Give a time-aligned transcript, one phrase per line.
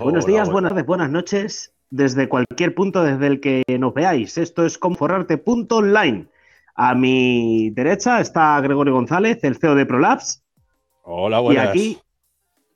[0.00, 4.38] Buenos días, buenas tardes, buenas noches, desde cualquier punto desde el que nos veáis.
[4.38, 6.26] Esto es conforrarte.online.
[6.74, 10.42] A mi derecha está Gregorio González, el CEO de Prolabs.
[11.02, 11.66] Hola, buenas.
[11.66, 11.98] Y aquí,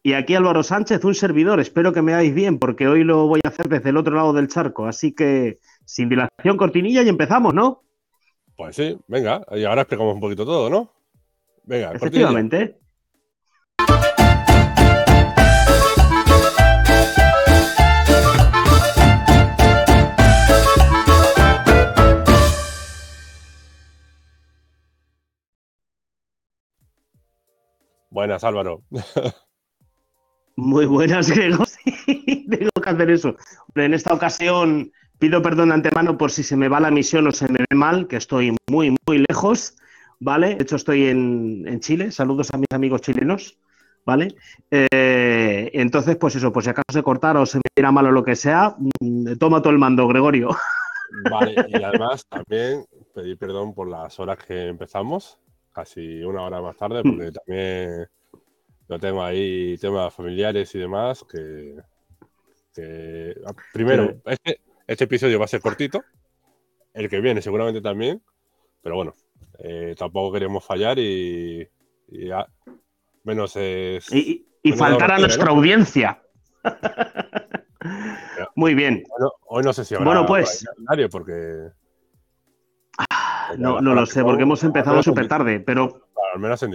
[0.03, 1.61] y aquí Álvaro Sánchez, un servidor.
[1.61, 4.35] Espero que me veáis bien porque hoy lo voy a hacer desde el otro lado
[4.35, 4.87] del charco.
[4.87, 7.85] Así que, sin dilación, cortinilla y empezamos, ¿no?
[8.55, 9.47] Pues sí, venga.
[9.53, 10.93] Y ahora explicamos un poquito todo, ¿no?
[11.65, 12.84] Venga, Efectivamente.
[28.15, 28.81] Buenas, Álvaro.
[30.57, 31.67] Muy buenas, Gregor.
[32.07, 33.37] Sí, tengo que hacer eso.
[33.75, 37.33] En esta ocasión pido perdón de antemano por si se me va la misión o
[37.33, 39.77] se me ve mal, que estoy muy, muy lejos,
[40.21, 40.55] ¿vale?
[40.55, 42.13] De hecho, estoy en, Chile.
[42.13, 43.59] Saludos a mis amigos chilenos,
[44.05, 44.29] ¿vale?
[44.71, 48.13] Eh, entonces, pues eso, pues si acaso se cortara o se me viera mal o
[48.13, 50.51] lo que sea, mm, toma todo el mando, Gregorio.
[51.31, 55.39] Vale, y además también pedir perdón por las horas que empezamos
[55.75, 57.17] casi una hora más tarde, hmm.
[57.17, 58.09] porque también
[58.89, 61.77] yo tengo ahí temas familiares y demás que,
[63.47, 66.03] ah, primero, este, este, episodio va a ser cortito,
[66.93, 68.23] el que viene seguramente también,
[68.83, 69.15] pero bueno,
[69.59, 71.69] eh, tampoco queremos fallar y,
[73.25, 74.13] menos es...
[74.13, 76.23] Y, faltar a nuestra audiencia.
[78.55, 79.05] Muy bien.
[79.47, 80.65] hoy no sé si habrá bueno, pues,
[81.11, 81.71] porque
[83.59, 86.09] no, no lo sé, porque hemos empezado súper tarde, pero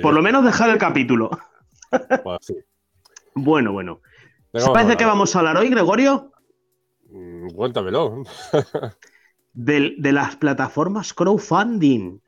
[0.02, 1.30] por lo menos dejar el capítulo.
[2.24, 2.54] Pues
[3.34, 4.02] bueno, bueno.
[4.54, 6.32] ¿Sabes de qué vamos a hablar hoy, Gregorio?
[7.10, 8.24] Mm, cuéntamelo.
[9.54, 12.20] de, de, las plataformas crowdfunding.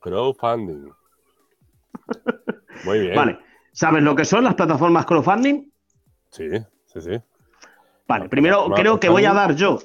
[0.00, 0.90] Crowdfunding.
[2.84, 3.14] Muy bien.
[3.14, 3.38] Vale.
[3.70, 5.70] ¿Sabes lo que son las plataformas crowdfunding?
[6.30, 6.48] Sí,
[6.86, 7.22] sí, sí.
[8.08, 9.78] Vale, primero creo que voy a dar yo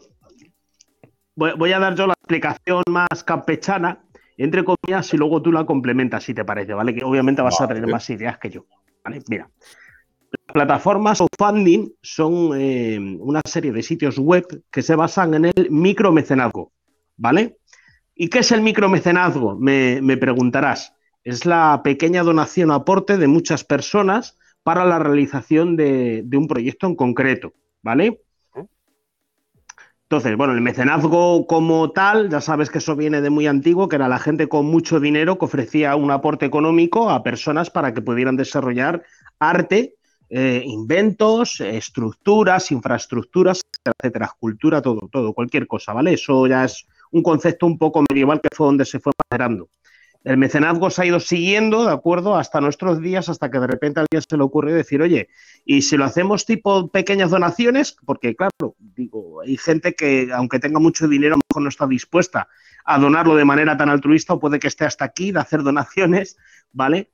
[1.35, 3.99] voy, a dar yo la explicación más campechana,
[4.37, 6.93] entre comillas, y luego tú la complementas, si te parece, ¿vale?
[6.93, 8.65] Que obviamente vas a tener más ideas que yo.
[9.03, 9.21] ¿vale?
[9.29, 9.49] Mira,
[10.31, 15.45] las plataformas o funding son eh, una serie de sitios web que se basan en
[15.45, 16.71] el micromecenazgo,
[17.17, 17.57] ¿vale?
[18.13, 19.57] ¿Y qué es el micromecenazgo?
[19.57, 20.93] Me, me preguntarás.
[21.23, 26.47] Es la pequeña donación o aporte de muchas personas para la realización de, de un
[26.47, 28.21] proyecto en concreto, ¿vale?
[30.07, 33.95] Entonces, bueno, el mecenazgo como tal, ya sabes que eso viene de muy antiguo, que
[33.95, 38.03] era la gente con mucho dinero que ofrecía un aporte económico a personas para que
[38.03, 39.01] pudieran desarrollar
[39.39, 39.95] arte,
[40.29, 46.13] eh, inventos, estructuras, infraestructuras, etcétera, cultura, todo, todo, cualquier cosa, ¿vale?
[46.13, 49.69] Eso ya es un concepto un poco medieval que fue donde se fue generando
[50.25, 52.35] el mecenazgo se ha ido siguiendo, ¿de acuerdo?
[52.35, 55.29] Hasta nuestros días, hasta que de repente a alguien se le ocurre decir, oye,
[55.65, 60.79] y si lo hacemos tipo pequeñas donaciones, porque claro, digo, hay gente que aunque tenga
[60.79, 62.47] mucho dinero, a lo mejor no está dispuesta
[62.85, 66.37] a donarlo de manera tan altruista o puede que esté hasta aquí de hacer donaciones,
[66.71, 67.11] ¿vale?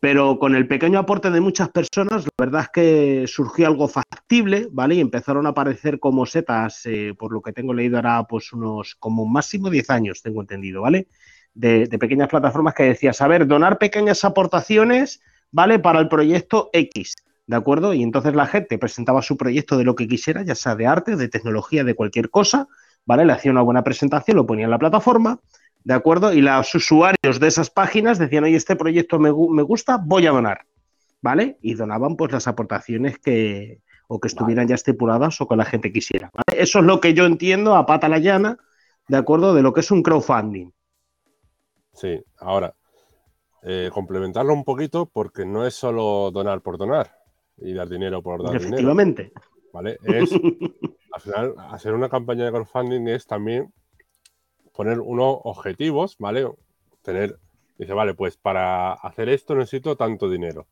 [0.00, 4.68] Pero con el pequeño aporte de muchas personas, la verdad es que surgió algo factible,
[4.70, 4.94] ¿vale?
[4.94, 8.94] Y empezaron a aparecer como setas, eh, por lo que tengo leído ahora, pues unos
[8.94, 11.08] como máximo 10 años, tengo entendido, ¿vale?
[11.54, 15.20] De, pequeñas plataformas que decía, saber donar pequeñas aportaciones,
[15.50, 15.78] ¿vale?
[15.78, 17.14] Para el proyecto X,
[17.46, 17.94] ¿de acuerdo?
[17.94, 21.16] Y entonces la gente presentaba su proyecto de lo que quisiera, ya sea de arte,
[21.16, 22.68] de tecnología, de cualquier cosa,
[23.06, 23.24] ¿vale?
[23.24, 25.40] Le hacía una buena presentación, lo ponía en la plataforma,
[25.84, 26.32] ¿de acuerdo?
[26.32, 30.66] Y los usuarios de esas páginas decían, oye, este proyecto me, gusta, voy a donar,
[31.22, 31.58] ¿vale?
[31.62, 35.90] Y donaban pues las aportaciones que o que estuvieran ya estipuladas o que la gente
[35.90, 36.30] quisiera.
[36.34, 36.62] ¿vale?
[36.62, 38.58] Eso es lo que yo entiendo a pata la llana,
[39.08, 39.54] ¿de acuerdo?
[39.54, 40.70] De lo que es un crowdfunding.
[41.94, 42.74] Sí, ahora,
[43.62, 47.10] eh, complementarlo un poquito porque no es solo donar por donar
[47.56, 48.68] y dar dinero por dar dinero.
[48.68, 49.32] Efectivamente.
[49.72, 49.98] ¿Vale?
[50.04, 50.32] Es,
[51.12, 53.72] al final, hacer una campaña de crowdfunding es también
[54.72, 56.46] poner unos objetivos, ¿vale?
[57.02, 57.38] Tener,
[57.78, 60.66] dice, vale, pues para hacer esto necesito tanto dinero.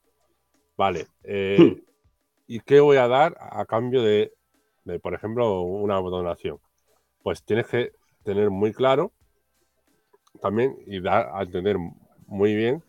[0.76, 1.06] Vale.
[1.25, 1.81] Eh, hmm.
[2.49, 4.35] ¿Y qué voy a dar a cambio de,
[4.85, 6.58] de, por ejemplo, una donación?
[7.23, 7.93] Pues tienes que
[8.25, 9.12] tener muy claro
[10.43, 11.79] también y da a entender
[12.27, 12.83] muy bien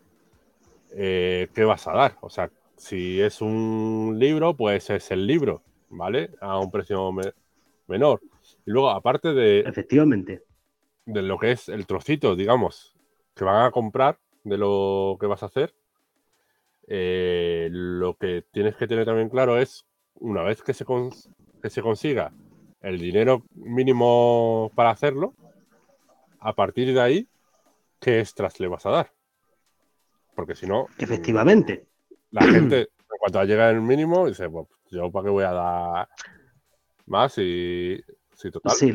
[0.92, 2.16] eh, qué vas a dar.
[2.20, 6.30] O sea, si es un libro, pues es el libro, ¿vale?
[6.40, 7.10] A un precio
[7.86, 8.20] menor.
[8.66, 9.60] Y luego, aparte de.
[9.60, 10.42] Efectivamente.
[11.06, 12.96] De lo que es el trocito, digamos,
[13.34, 15.74] que van a comprar de lo que vas a hacer,
[16.86, 19.84] eh, lo que tienes que tener también claro es,
[20.14, 20.86] una vez que se,
[21.62, 22.32] que se consiga
[22.80, 25.34] el dinero mínimo para hacerlo,
[26.40, 27.28] a partir de ahí,
[28.04, 29.12] ¿qué extras le vas a dar?
[30.36, 30.88] Porque si no.
[30.98, 31.88] Efectivamente.
[32.30, 36.08] La gente, en cuanto llega el mínimo, dice, pues yo para qué voy a dar
[37.06, 37.98] más y
[38.34, 38.72] si total.
[38.76, 38.92] Sí.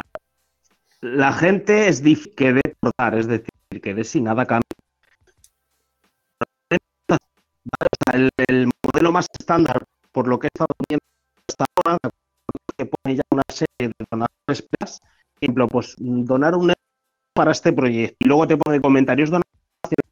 [1.01, 3.49] La gente es difícil que dé por dar, es decir,
[3.81, 4.67] que dé sin nada cambio.
[8.13, 11.03] El, el modelo más estándar, por lo que he estado viendo
[11.47, 11.97] hasta ahora,
[12.77, 14.89] que pone ya una serie de donadores, por
[15.41, 16.73] ejemplo, pues donar un
[17.39, 19.53] para este proyecto y luego te pone comentarios donación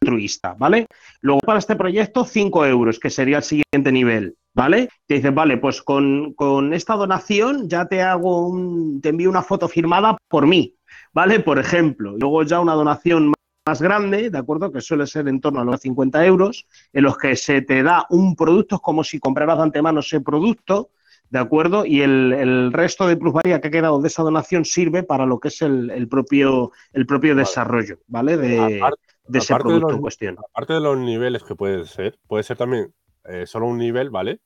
[0.01, 0.87] altruista, ¿vale?
[1.19, 4.87] Luego para este proyecto 5 euros, que sería el siguiente nivel, ¿vale?
[5.05, 9.41] Te dices, vale, pues con, con esta donación ya te hago un, te envío una
[9.41, 10.73] foto firmada por mí,
[11.11, 11.41] ¿vale?
[11.41, 13.33] Por ejemplo, luego ya una donación
[13.67, 14.71] más grande, ¿de acuerdo?
[14.71, 18.05] Que suele ser en torno a los 50 euros, en los que se te da
[18.09, 20.91] un producto, es como si compraras de antemano ese producto,
[21.29, 21.85] ¿de acuerdo?
[21.85, 25.39] Y el, el resto de plusvalía que ha quedado de esa donación sirve para lo
[25.39, 27.41] que es el, el propio, el propio Vale.
[27.41, 28.37] desarrollo, ¿vale?
[28.37, 30.37] De, Aparte- de ese aparte de producto los- en cuestión.
[30.53, 32.93] Aparte de los niveles que puede ser, puede ser también
[33.25, 34.39] eh, solo un nivel, ¿vale?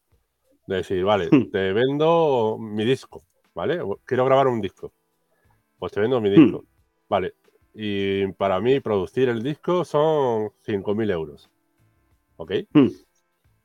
[0.67, 1.51] De decir, vale, Hmm.
[1.51, 3.23] te vendo mi disco,
[3.53, 3.79] ¿vale?
[4.05, 4.91] Quiero grabar un disco.
[5.77, 6.33] Pues te vendo mi Hmm.
[6.41, 6.63] disco.
[7.09, 7.33] Vale.
[7.73, 11.49] Y para mí producir el disco son 5.000 euros.
[12.37, 12.51] ¿Ok?
[12.73, 12.87] Hmm.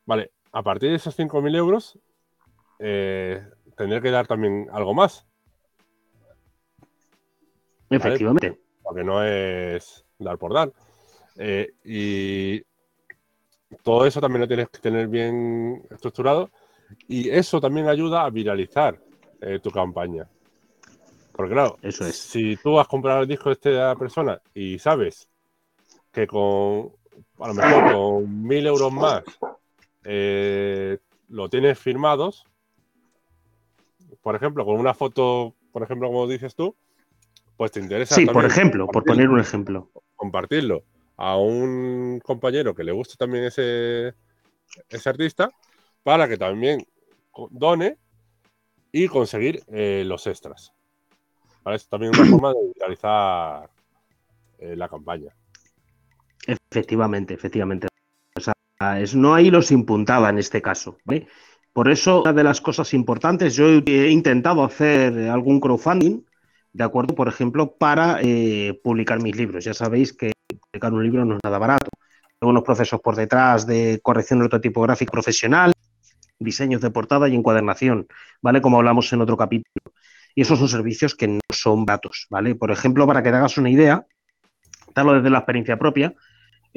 [0.04, 0.30] Vale.
[0.52, 1.98] A partir de esos 5.000 euros,
[2.78, 3.42] eh,
[3.76, 5.26] tendré que dar también algo más.
[7.88, 8.60] Efectivamente.
[8.82, 10.72] porque no es dar por dar.
[11.36, 12.62] Eh, y
[13.82, 16.50] todo eso también lo tienes que tener bien estructurado
[17.08, 19.00] y eso también ayuda a viralizar
[19.40, 20.28] eh, tu campaña.
[21.32, 22.16] Porque claro, Eso es.
[22.16, 25.28] si tú has comprado el disco de esta persona y sabes
[26.10, 26.92] que con
[27.38, 29.22] a lo mejor con mil euros más
[30.04, 32.46] eh, lo tienes firmados,
[34.22, 36.76] por ejemplo, con una foto, por ejemplo, como dices tú,
[37.56, 38.14] pues te interesa.
[38.14, 39.90] Sí, por ejemplo, por poner un ejemplo.
[40.14, 40.84] compartirlo
[41.16, 44.14] a un compañero que le guste también ese,
[44.88, 45.50] ese artista
[46.02, 46.86] para que también
[47.50, 47.96] done
[48.92, 50.72] y conseguir eh, los extras.
[51.64, 51.76] ¿Vale?
[51.76, 53.68] Es también una forma de realizar
[54.58, 55.34] eh, la campaña.
[56.46, 57.88] Efectivamente, efectivamente.
[58.36, 58.54] O sea,
[59.00, 60.98] es, no hay los impuntada en este caso.
[61.04, 61.26] ¿vale?
[61.76, 66.22] Por eso, una de las cosas importantes, yo he intentado hacer algún crowdfunding,
[66.72, 67.14] ¿de acuerdo?
[67.14, 69.62] Por ejemplo, para eh, publicar mis libros.
[69.62, 71.90] Ya sabéis que publicar un libro no es nada barato.
[72.40, 75.74] Hay unos procesos por detrás de corrección ortotipográfica profesional,
[76.38, 78.06] diseños de portada y encuadernación,
[78.40, 78.62] ¿vale?
[78.62, 79.92] Como hablamos en otro capítulo.
[80.34, 82.54] Y esos son servicios que no son baratos, ¿vale?
[82.54, 84.06] Por ejemplo, para que te hagas una idea,
[84.94, 86.14] darlo desde la experiencia propia,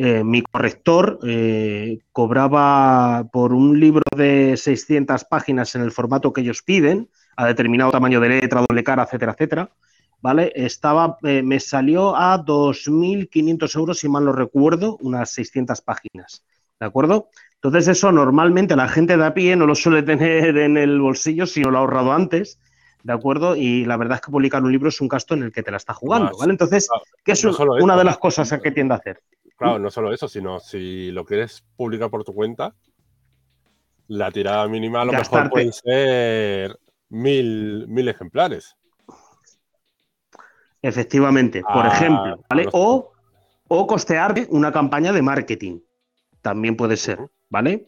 [0.02, 6.40] eh, mi corrector eh, cobraba por un libro de 600 páginas en el formato que
[6.40, 9.72] ellos piden, a determinado tamaño de letra, doble cara, etcétera, etcétera,
[10.22, 10.54] ¿vale?
[10.56, 16.46] Estaba, eh, me salió a 2.500 euros, si mal no recuerdo, unas 600 páginas,
[16.80, 17.28] ¿de acuerdo?
[17.56, 21.46] Entonces eso normalmente la gente de a pie no lo suele tener en el bolsillo,
[21.46, 22.58] sino lo ha ahorrado antes,
[23.04, 23.58] ¿de acuerdo?
[23.58, 25.72] Y la verdad es que publicar un libro es un gasto en el que te
[25.72, 26.54] la está jugando, ¿vale?
[26.54, 26.88] Entonces,
[27.26, 27.52] ¿qué es no
[27.82, 29.22] una de las cosas que tiende a hacer?
[29.60, 32.74] Claro, no solo eso, sino si lo quieres publicar por tu cuenta,
[34.08, 35.36] la tirada mínima a lo Gastarte.
[35.38, 36.80] mejor pueden ser
[37.10, 38.76] mil, mil ejemplares.
[40.82, 42.64] Efectivamente, por Ah, ejemplo, ¿vale?
[42.66, 43.12] los- O,
[43.68, 45.80] o costearte una campaña de marketing.
[46.42, 47.20] También puede ser.
[47.50, 47.88] ¿vale?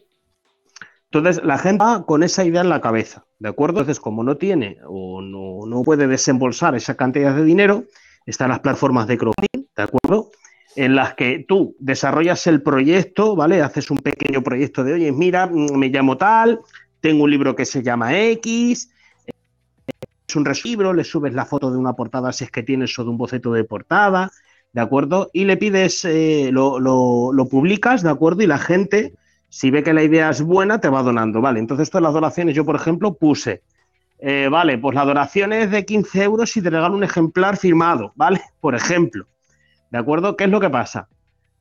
[1.05, 3.79] Entonces, la gente va con esa idea en la cabeza, ¿de acuerdo?
[3.79, 7.83] Entonces, como no tiene o no, no puede desembolsar esa cantidad de dinero,
[8.25, 10.31] están las plataformas de crowdfunding, ¿de acuerdo?
[10.75, 13.61] En las que tú desarrollas el proyecto, ¿vale?
[13.61, 16.61] Haces un pequeño proyecto de, oye, mira, mm, me llamo tal,
[17.01, 18.89] tengo un libro que se llama X,
[20.27, 23.03] es un libro, le subes la foto de una portada si es que tienes o
[23.03, 24.31] de un boceto de portada,
[24.71, 25.29] ¿de acuerdo?
[25.33, 28.41] Y le pides, eh, lo, lo- lo publicas, ¿de acuerdo?
[28.43, 29.13] Y la gente,
[29.49, 31.59] si ve que la idea es buena, te va donando, ¿vale?
[31.59, 33.61] Entonces, todas las donaciones, yo, por ejemplo, puse,
[34.19, 38.13] eh, vale, pues la donación es de 15 euros y te regalo un ejemplar firmado,
[38.15, 38.41] ¿vale?
[38.61, 39.27] Por ejemplo,
[39.91, 40.35] ¿de acuerdo?
[40.35, 41.09] ¿Qué es lo que pasa?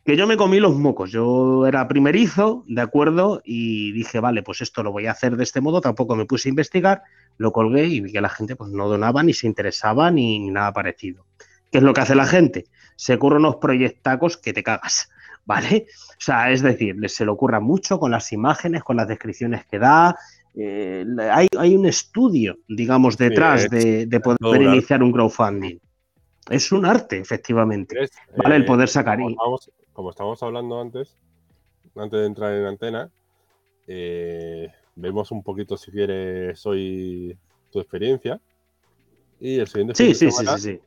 [0.04, 3.42] Que yo me comí los mocos, yo era primerizo, ¿de acuerdo?
[3.44, 6.49] Y dije, vale, pues esto lo voy a hacer de este modo, tampoco me puse
[6.49, 7.02] a investigar,
[7.37, 10.50] lo colgué y vi que la gente pues, no donaba ni se interesaba ni, ni
[10.50, 11.26] nada parecido.
[11.70, 12.64] ¿Qué es lo que hace la gente?
[12.96, 15.10] Se ocurre unos proyectacos que te cagas,
[15.44, 15.87] ¿vale?
[16.12, 19.78] O sea, es decir, se le ocurra mucho con las imágenes, con las descripciones que
[19.78, 20.16] da.
[20.54, 25.78] eh, hay, hay un estudio, digamos, detrás de, de poder iniciar un crowdfunding.
[26.49, 28.02] Es un arte, efectivamente.
[28.02, 28.56] Es, ¿Vale?
[28.56, 29.18] El eh, poder sacar.
[29.18, 31.16] como estábamos, como estábamos hablando antes,
[31.97, 33.11] antes de entrar en antena,
[33.87, 37.37] eh, vemos un poquito, si quieres, hoy
[37.70, 38.40] tu experiencia.
[39.40, 40.80] Y el siguiente Sí, sí, sí, sí, sí.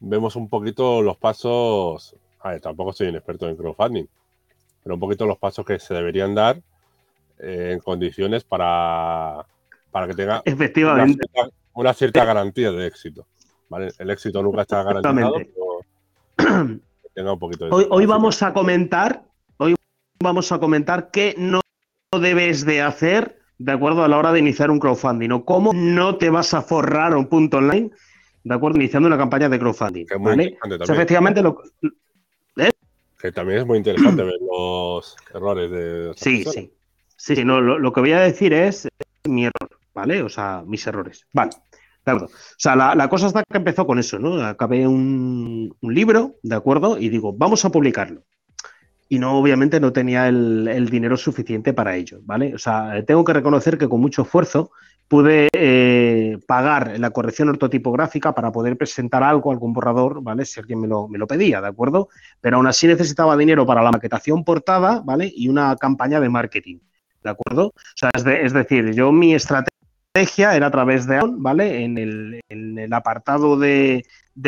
[0.00, 2.14] vemos un poquito los pasos.
[2.40, 4.06] A ver, tampoco soy un experto en crowdfunding,
[4.82, 6.60] pero un poquito los pasos que se deberían dar
[7.38, 9.44] eh, en condiciones para,
[9.90, 11.26] para que tenga Efectivamente.
[11.74, 13.26] Una, cierta, garantía de éxito.
[13.68, 13.88] ¿Vale?
[13.98, 15.36] El éxito nunca está garantizado,
[16.36, 16.80] pero
[17.14, 19.24] tenga un poquito de hoy, hoy vamos a comentar,
[19.58, 19.74] hoy
[20.20, 21.60] vamos a comentar qué no
[22.20, 26.16] debes de hacer de acuerdo a la hora de iniciar un crowdfunding o cómo no
[26.16, 27.90] te vas a forrar un punto online
[28.44, 30.06] de acuerdo iniciando una campaña de crowdfunding.
[30.20, 30.58] ¿vale?
[30.88, 31.62] efectivamente lo,
[33.18, 36.12] que también es muy interesante ver los errores de.
[36.16, 36.72] Sí, sí,
[37.16, 37.44] sí.
[37.44, 38.88] no, lo, que voy a decir es,
[39.24, 40.22] mi error, ¿vale?
[40.22, 41.26] O sea, mis errores.
[41.32, 41.50] Vale.
[42.06, 42.26] De acuerdo.
[42.26, 44.42] O sea, la, cosa está que empezó con eso, ¿no?
[44.44, 46.98] Acabé un, libro, ¿de acuerdo?
[46.98, 48.22] Y digo, vamos a publicarlo.
[49.08, 52.54] Y no, obviamente, no tenía el, el, dinero suficiente para ello, ¿vale?
[52.54, 54.70] O sea, tengo que reconocer que con mucho esfuerzo
[55.08, 60.44] pude eh, pagar la corrección ortotipográfica para poder presentar algo, algún borrador, ¿vale?
[60.44, 62.08] Si alguien me lo, me lo, pedía, ¿de acuerdo?
[62.40, 65.32] Pero aún así necesitaba dinero para la maquetación portada, ¿vale?
[65.34, 66.78] Y una campaña de marketing,
[67.22, 67.68] ¿de acuerdo?
[67.68, 69.70] O sea, es, decir, yo mi estrategia
[70.20, 71.84] era a través de, ¿vale?
[71.84, 74.04] En el, en el apartado de,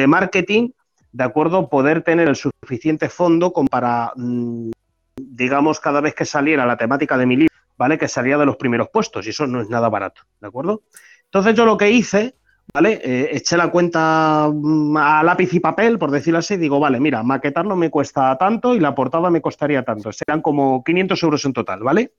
[0.07, 0.71] marketing,
[1.13, 1.69] ¿de acuerdo?
[1.69, 4.71] Poder tener el suficiente fondo como para, mm,
[5.17, 7.99] digamos, cada vez que saliera la temática de mi libro, ¿vale?
[7.99, 10.83] Que salía de los primeros puestos y eso no es nada barato, ¿de acuerdo?
[11.25, 12.37] Entonces yo lo que hice,
[12.73, 13.01] ¿vale?
[13.05, 17.23] Eh, eché la cuenta mm, a lápiz y papel, por decirlo así, digo, vale, mira,
[17.23, 21.53] maquetarlo me cuesta tanto y la portada me costaría tanto, serán como 500 euros en
[21.53, 22.13] total, ¿vale?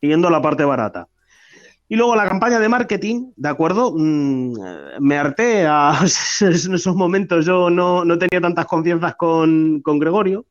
[0.00, 1.08] Yendo la parte barata.
[1.92, 3.92] Y luego la campaña de marketing, ¿de acuerdo?
[3.96, 4.54] Mm,
[5.00, 5.62] me harté
[6.40, 10.46] en esos momentos, yo no, no tenía tantas confianzas con, con Gregorio,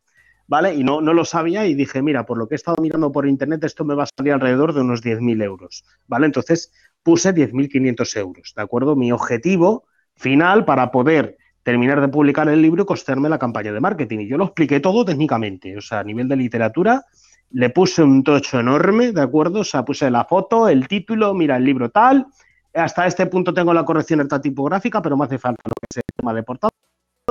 [0.47, 0.75] ¿vale?
[0.75, 3.25] Y no, no lo sabía y dije, mira, por lo que he estado mirando por
[3.25, 6.25] internet, esto me va a salir alrededor de unos 10.000 euros, ¿vale?
[6.25, 8.97] Entonces puse 10.500 euros, ¿de acuerdo?
[8.97, 9.85] Mi objetivo
[10.17, 14.19] final para poder terminar de publicar el libro y la campaña de marketing.
[14.19, 17.05] Y yo lo expliqué todo técnicamente, o sea, a nivel de literatura,
[17.51, 19.61] le puse un tocho enorme, ¿de acuerdo?
[19.61, 22.27] O sea, puse la foto, el título, mira, el libro tal.
[22.73, 26.03] Hasta este punto tengo la corrección tipográfica, pero me hace falta lo que es el
[26.15, 26.71] tema de portada,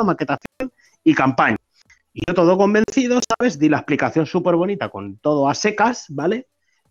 [0.05, 0.73] maquetación
[1.05, 1.57] y campaña.
[2.13, 3.59] Y yo todo convencido, ¿sabes?
[3.59, 6.49] Di la explicación súper bonita con todo a secas, ¿vale?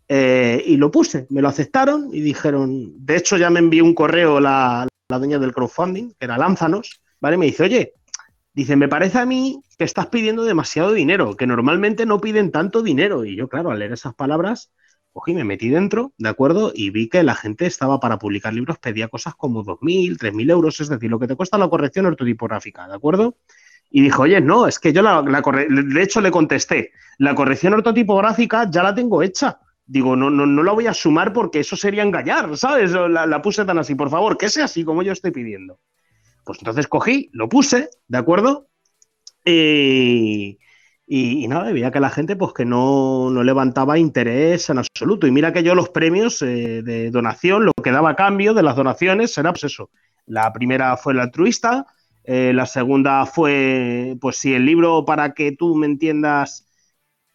[0.08, 3.94] Eh, y lo puse, me lo aceptaron y dijeron, de hecho ya me envió un
[3.94, 7.36] correo la, la dueña del crowdfunding, que era Lánzanos, ¿vale?
[7.36, 7.92] Me dice, oye,
[8.58, 12.82] dice, me parece a mí que estás pidiendo demasiado dinero, que normalmente no piden tanto
[12.82, 13.24] dinero.
[13.24, 14.72] Y yo, claro, al leer esas palabras,
[15.12, 16.72] cogí, me metí dentro, ¿de acuerdo?
[16.74, 20.80] Y vi que la gente estaba para publicar libros, pedía cosas como 2.000, 3.000 euros,
[20.80, 23.36] es decir, lo que te cuesta la corrección ortotipográfica, ¿de acuerdo?
[23.90, 27.74] Y dijo, oye, no, es que yo la, la de hecho le contesté, la corrección
[27.74, 29.60] ortotipográfica ya la tengo hecha.
[29.86, 32.90] Digo, no, no, no la voy a sumar porque eso sería engañar, ¿sabes?
[32.90, 35.78] La puse tan así, por favor, que sea así como yo estoy pidiendo.
[36.48, 38.68] Pues entonces cogí, lo puse, ¿de acuerdo?
[39.44, 40.56] Y,
[41.46, 45.26] nada, veía que la gente pues que no, no, levantaba interés en absoluto.
[45.26, 48.62] Y mira que yo los premios eh, de donación, lo que daba a cambio de
[48.62, 49.90] las donaciones era pues eso.
[50.24, 51.84] La primera fue el altruista,
[52.24, 56.66] eh, la segunda fue, pues si el libro, para que tú me entiendas,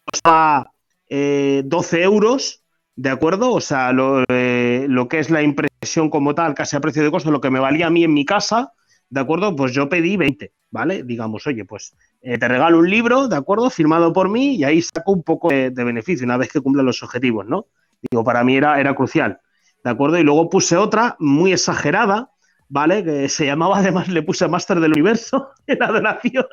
[0.04, 0.72] costaba
[1.08, 2.64] 12 eh, euros,
[2.96, 3.52] ¿de acuerdo?
[3.52, 3.92] O sea,
[4.28, 7.50] eh, lo, que es la impresión como tal, casi a precio de costo, lo que
[7.50, 8.72] me valía a mí en mi casa,
[9.14, 9.54] ¿de acuerdo?
[9.54, 11.04] Pues yo pedí 20, ¿vale?
[11.04, 13.70] Digamos, oye, pues te regalo un libro, ¿de acuerdo?
[13.70, 17.00] Firmado por mí y ahí saco un poco de, beneficio una vez que cumplan los
[17.04, 17.68] objetivos, ¿no?
[18.10, 19.38] Digo, para mí era, era crucial,
[19.84, 20.18] ¿de acuerdo?
[20.18, 22.32] Y luego puse otra muy exagerada,
[22.68, 23.04] ¿vale?
[23.04, 26.46] Que se llamaba, además le puse Máster del Universo en la donación.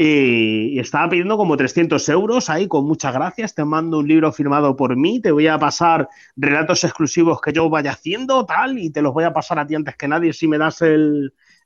[0.00, 3.52] Y, estaba pidiendo como 300 euros ahí, con muchas gracias.
[3.56, 7.68] Te mando un libro firmado por mí, te voy a pasar relatos exclusivos que yo
[7.68, 10.46] vaya haciendo, tal, y te los voy a pasar a ti antes que nadie si
[10.46, 10.84] me das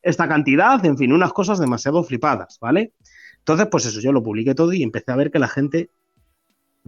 [0.01, 0.83] esta cantidad.
[0.87, 2.95] En fin, unas cosas demasiado flipadas, ¿vale?
[3.37, 5.91] Entonces, pues eso, yo lo publiqué todo y empecé a ver que la gente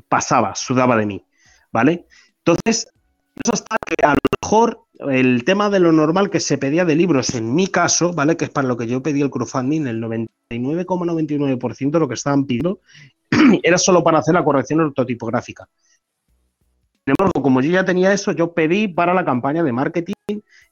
[0.09, 1.27] pasaba, sudaba de mí,
[1.71, 2.07] ¿vale?
[2.39, 2.89] Entonces,
[3.45, 6.95] eso hasta que a lo mejor el tema de lo normal que se pedía de
[6.95, 8.37] libros, en mi caso, ¿vale?
[8.37, 12.45] Que es para lo que yo pedí el crowdfunding, el 99,99% de lo que estaban
[12.45, 12.81] pidiendo
[13.63, 15.69] era solo para hacer la corrección ortotipográfica.
[17.05, 20.15] Sin embargo, como yo ya tenía eso, yo pedí para la campaña de marketing,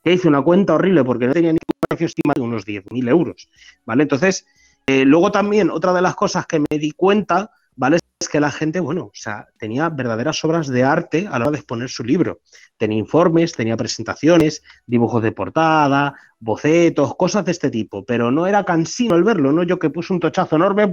[0.03, 3.51] que hice una cuenta horrible porque no tenía ningún precio estimado de unos 10.000 euros,
[3.85, 4.05] ¿vale?
[4.05, 4.47] Entonces,
[4.87, 7.99] eh, luego también, otra de las cosas que me di cuenta, ¿vale?
[8.23, 11.51] Es que la gente, bueno, o sea, tenía verdaderas obras de arte a la hora
[11.51, 12.39] de exponer su libro.
[12.77, 18.65] Tenía informes, tenía presentaciones, dibujos de portada, bocetos, cosas de este tipo, pero no era
[18.65, 19.65] cansino el verlo, ¿no?
[19.65, 20.85] Yo que puse un tochazo enorme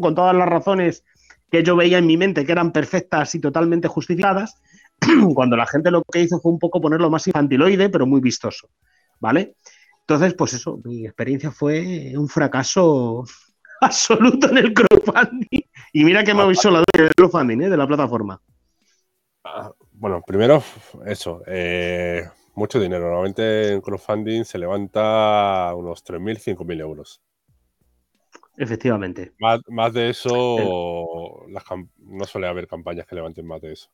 [0.00, 1.04] con todas las razones
[1.48, 4.60] que yo veía en mi mente que eran perfectas y totalmente justificadas,
[5.34, 8.70] cuando la gente lo que hizo fue un poco ponerlo más infantiloide, pero muy vistoso,
[9.20, 9.54] ¿vale?
[10.00, 13.22] Entonces, pues eso, mi experiencia fue un fracaso
[13.80, 15.61] absoluto en el crowdfunding.
[15.92, 17.68] Y mira que me avisó la del crowdfunding, ¿eh?
[17.68, 18.40] de la plataforma.
[19.44, 20.62] Ah, bueno, primero,
[21.04, 23.04] eso, eh, mucho dinero.
[23.04, 27.22] Normalmente en crowdfunding se levanta unos 3.000, 5.000 euros.
[28.56, 29.32] Efectivamente.
[29.38, 31.46] Más, de eso,
[31.98, 33.90] no suele haber campañas que levanten más de eso.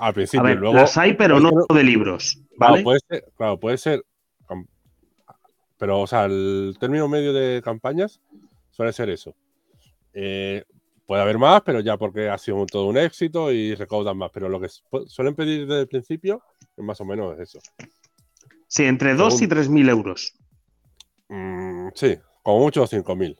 [0.00, 0.74] Al principio, luego.
[0.74, 2.42] Las hay, pero no de libros.
[2.58, 4.04] Claro, puede ser, claro, puede ser.
[5.78, 8.20] Pero, o sea, el término medio de campañas
[8.70, 9.34] suele ser eso.
[10.12, 10.64] Eh,
[11.06, 14.30] puede haber más, pero ya porque ha sido todo un éxito y recaudan más.
[14.32, 14.68] Pero lo que
[15.06, 16.42] suelen pedir desde el principio
[16.76, 17.60] es más o menos eso.
[18.66, 20.34] Sí, entre 2 y 3 mil euros.
[21.28, 23.38] Mm, sí, como mucho 5 mil.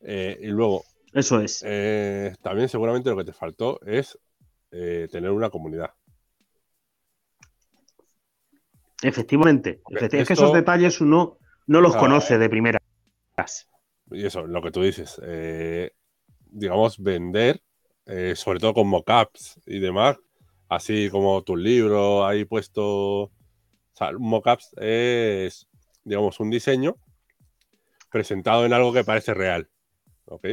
[0.00, 0.84] Eh, y luego.
[1.12, 1.62] Eso es.
[1.64, 4.18] Eh, también seguramente lo que te faltó es
[4.72, 5.92] eh, tener una comunidad.
[9.02, 9.82] Efectivamente.
[9.90, 12.80] Es que esos detalles uno no los conoce de primera.
[14.14, 15.20] Y eso, lo que tú dices.
[16.50, 17.60] digamos, vender,
[18.34, 20.18] sobre todo con mockups y demás,
[20.68, 23.22] así como tu libro ahí puesto.
[23.24, 23.30] O
[23.94, 25.68] sea, mockups es,
[26.04, 26.96] digamos, un diseño
[28.10, 29.68] presentado en algo que parece real.
[30.26, 30.46] ¿Ok?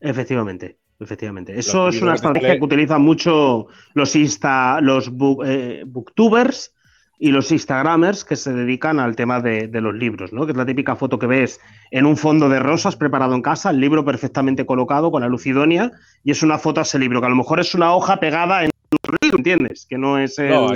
[0.00, 1.58] Efectivamente, efectivamente.
[1.58, 5.10] Eso es una estrategia que utilizan mucho los Insta, los
[5.46, 6.74] eh, booktubers
[7.22, 10.46] y los Instagramers que se dedican al tema de, los libros, ¿no?
[10.46, 11.60] Que es la típica foto que ves
[11.90, 15.92] en un fondo de rosas preparado en casa, el libro perfectamente colocado con la lucidonia,
[16.24, 18.64] y es una foto a ese libro, que a lo mejor es una hoja pegada
[18.64, 19.86] en un libro, ¿entiendes?
[19.86, 20.48] Que no es el.
[20.48, 20.74] No,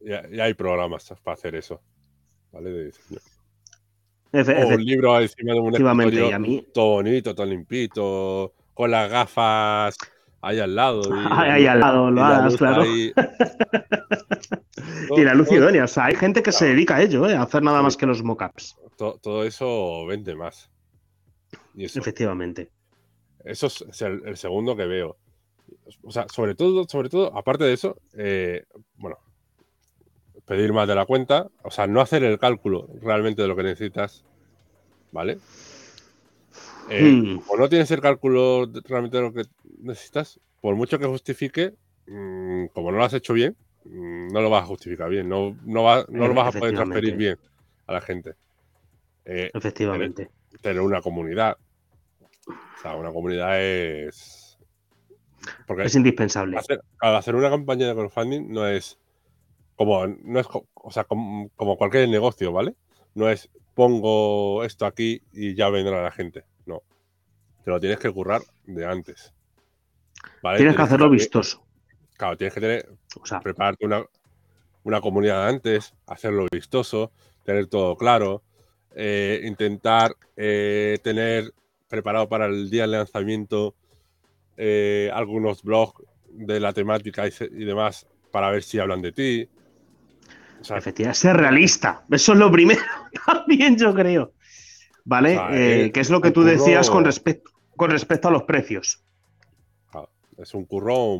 [0.00, 1.80] ya, hay programas para hacer eso.
[2.50, 2.70] ¿Vale?
[2.70, 3.20] De diseño
[4.32, 9.96] o un libro encima de un escritorio todo bonito, todo limpito, con las gafas
[10.42, 11.02] ahí al lado.
[11.12, 12.84] Y ahí, al lado, lo hagas, claro.
[15.16, 17.34] y la luz idónea, o sea, hay gente que se dedica a ello, ¿eh?
[17.36, 18.76] a hacer nada más que los mockups.
[18.96, 20.70] Todo, todo eso vende más.
[21.76, 22.70] Efectivamente.
[23.44, 25.16] Eso es el, segundo que veo.
[26.02, 28.64] O sea, sobre todo, sobre todo, aparte de eso, eh,
[28.96, 29.16] bueno,
[30.46, 33.62] pedir más de la cuenta, o sea, no hacer el cálculo realmente de lo que
[33.62, 34.24] necesitas,
[35.10, 35.38] ¿vale?
[36.88, 37.42] Eh, hmm.
[37.48, 39.44] O no tienes el cálculo realmente de lo que
[39.80, 41.74] necesitas, por mucho que justifique,
[42.06, 45.56] mm, como no lo has hecho bien, mm, no lo vas a justificar bien, no,
[45.64, 47.38] no, no lo vas a poder transferir bien
[47.86, 48.34] a la gente.
[49.24, 50.30] Eh, Efectivamente.
[50.60, 51.56] Tener, una comunidad.
[52.46, 54.58] O sea, una comunidad es.
[55.66, 56.58] Porque es indispensable.
[57.00, 58.98] al hacer una campaña de crowdfunding no es
[59.76, 62.74] como no es o sea, como, cualquier negocio, ¿vale?
[63.14, 66.44] No es pongo esto aquí y ya vendrá la gente.
[66.66, 66.82] No.
[67.64, 69.32] Te lo tienes que currar de antes.
[70.56, 71.64] Tienes, que hacerlo vistoso.
[72.16, 72.88] Claro, tienes que tener,
[73.20, 74.04] o sea, prepararte una,
[74.84, 77.12] una comunidad antes, hacerlo vistoso,
[77.44, 78.42] tener todo claro,
[78.94, 81.52] eh, intentar eh, tener
[81.88, 83.74] preparado para el día del lanzamiento
[84.56, 89.48] eh, algunos blogs de la temática y, demás para ver si hablan de ti.
[90.60, 92.04] Efectivamente, ser realista.
[92.10, 92.82] Eso es lo primero
[93.26, 94.32] también, yo creo.
[95.04, 95.38] ¿Vale?
[95.50, 99.02] Eh, ¿Qué es lo que tú decías con respecto, con respecto a los precios?
[100.38, 101.18] es un curro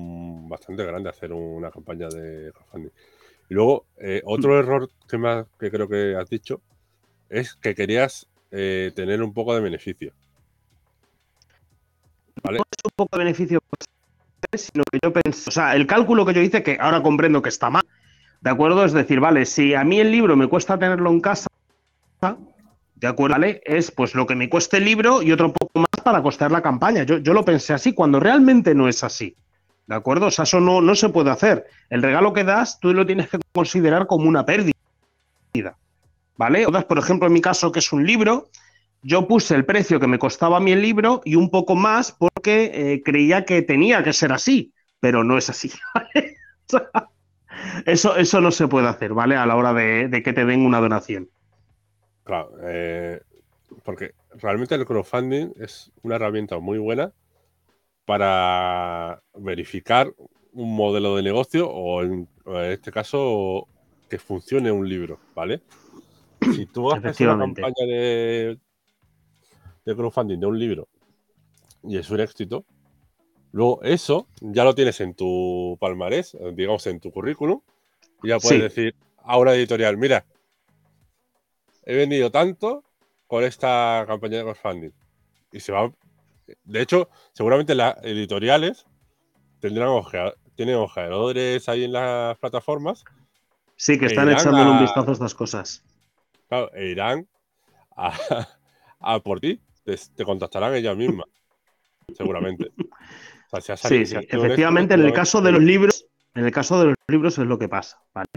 [0.48, 2.90] bastante grande hacer una campaña de crowdfunding.
[3.50, 4.58] Y luego, eh, otro mm.
[4.58, 6.60] error que, más, que creo que has dicho
[7.28, 10.12] es que querías eh, tener un poco de beneficio.
[12.42, 12.58] ¿Vale?
[12.58, 13.60] No es un poco de beneficio,
[14.52, 17.50] sino que yo pensé, o sea, el cálculo que yo hice, que ahora comprendo que
[17.50, 17.84] está mal,
[18.42, 18.84] ¿De acuerdo?
[18.84, 21.46] Es decir, vale, si a mí el libro me cuesta tenerlo en casa,
[23.02, 23.34] ¿de acuerdo?
[23.34, 23.60] ¿Vale?
[23.64, 26.62] Es pues lo que me cueste el libro y otro poco más para costar la
[26.62, 27.02] campaña.
[27.02, 29.36] Yo, lo pensé así, cuando realmente no es así.
[29.86, 30.26] ¿De acuerdo?
[30.26, 31.66] O sea, eso no, no se puede hacer.
[31.90, 34.72] El regalo que das, tú lo tienes que considerar como una pérdida.
[36.36, 36.66] ¿Vale?
[36.88, 38.48] Por ejemplo, en mi caso, que es un libro,
[39.02, 42.12] yo puse el precio que me costaba a mí el libro y un poco más
[42.12, 45.72] porque eh, creía que tenía que ser así, pero no es así.
[47.84, 49.36] Eso, eso no se puede hacer, ¿vale?
[49.36, 51.28] A la hora de, que te den una donación.
[52.24, 53.20] Claro, eh,
[53.84, 57.12] porque realmente el crowdfunding es una herramienta muy buena
[58.04, 60.12] para verificar
[60.52, 62.28] un modelo de negocio o en,
[62.70, 63.68] este caso
[64.08, 65.62] que funcione un libro, ¿vale?
[66.54, 68.58] Si tú haces una campaña de,
[69.84, 70.88] de crowdfunding de un libro
[71.84, 72.64] y es un éxito,
[73.52, 77.60] Luego, eso ya lo tienes en tu palmarés, digamos en tu currículum,
[78.22, 80.24] y ya puedes decir a una editorial, mira,
[81.84, 82.84] he vendido tanto
[83.26, 84.92] con esta campaña de crowdfunding.
[85.52, 85.92] Y se va.
[86.64, 88.86] De hecho, seguramente las editoriales
[89.60, 89.90] tendrán
[90.54, 93.04] tienen ojeadores ahí en las plataformas.
[93.76, 95.84] Sí, que están echándole un vistazo a estas cosas.
[96.48, 97.26] Claro, e irán
[97.96, 99.60] a, por ti.
[99.84, 101.26] Te, te contactarán ellas mismas.
[102.14, 102.70] seguramente.
[103.76, 104.16] sí, sí.
[104.28, 107.58] Efectivamente, en el caso de los libros, en el caso de los libros es lo
[107.58, 108.28] que pasa, ¿vale?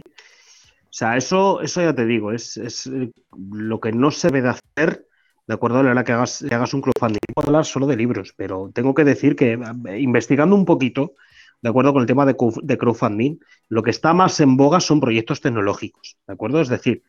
[0.95, 3.11] O sea, eso, eso ya te digo, es, es eh,
[3.51, 5.05] lo que no se debe hacer,
[5.45, 7.19] de acuerdo a la hora que hagas, que hagas un crowdfunding.
[7.33, 11.15] Puedo hablar solo de libros, pero tengo que decir que eh, investigando un poquito,
[11.61, 12.37] de acuerdo con el tema de,
[12.77, 16.61] crowdfunding, lo que está más en boga son proyectos tecnológicos, ¿de acuerdo?
[16.61, 17.03] Es decir,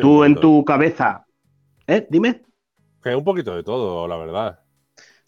[0.00, 1.26] tú en tu cabeza,
[1.88, 2.06] ¿eh?
[2.08, 2.42] Dime.
[3.02, 4.60] Que un poquito de todo, la verdad.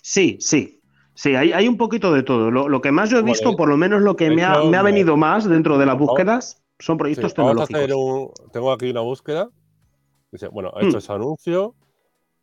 [0.00, 0.80] Sí, sí.
[1.16, 2.52] Sí, hay, hay un poquito de todo.
[2.52, 4.82] Lo, que más yo he visto, por lo menos lo que me ha, me ha,
[4.82, 8.32] venido más dentro de las búsquedas, son proyectos tecnológicos.
[8.52, 9.48] tengo aquí una búsqueda.
[10.30, 10.98] Dice, bueno, esto hmm.
[10.98, 11.74] es anuncio,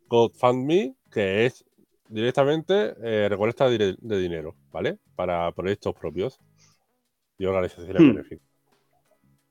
[0.08, 1.66] GoFundMe, que es
[2.08, 4.98] directamente eh, recolecta de, dinero, ¿vale?
[5.16, 6.40] Para proyectos propios
[7.38, 8.08] y organizaciones hmm.
[8.08, 8.48] benéficas.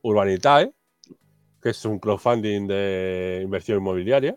[0.02, 0.72] Urbanitae,
[1.60, 4.36] que es un crowdfunding de inversión inmobiliaria.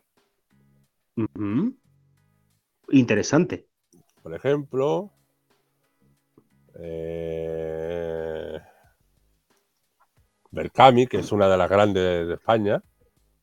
[2.89, 3.67] Interesante.
[4.21, 5.12] Por ejemplo,
[6.75, 7.73] eh,
[10.54, 12.82] Berkami, que es una de las grandes de España,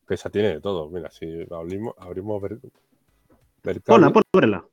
[0.07, 0.89] que esa tiene de todo.
[0.89, 3.83] Mira, si abrimos, abrimos Berkami.
[3.87, 4.65] Hola,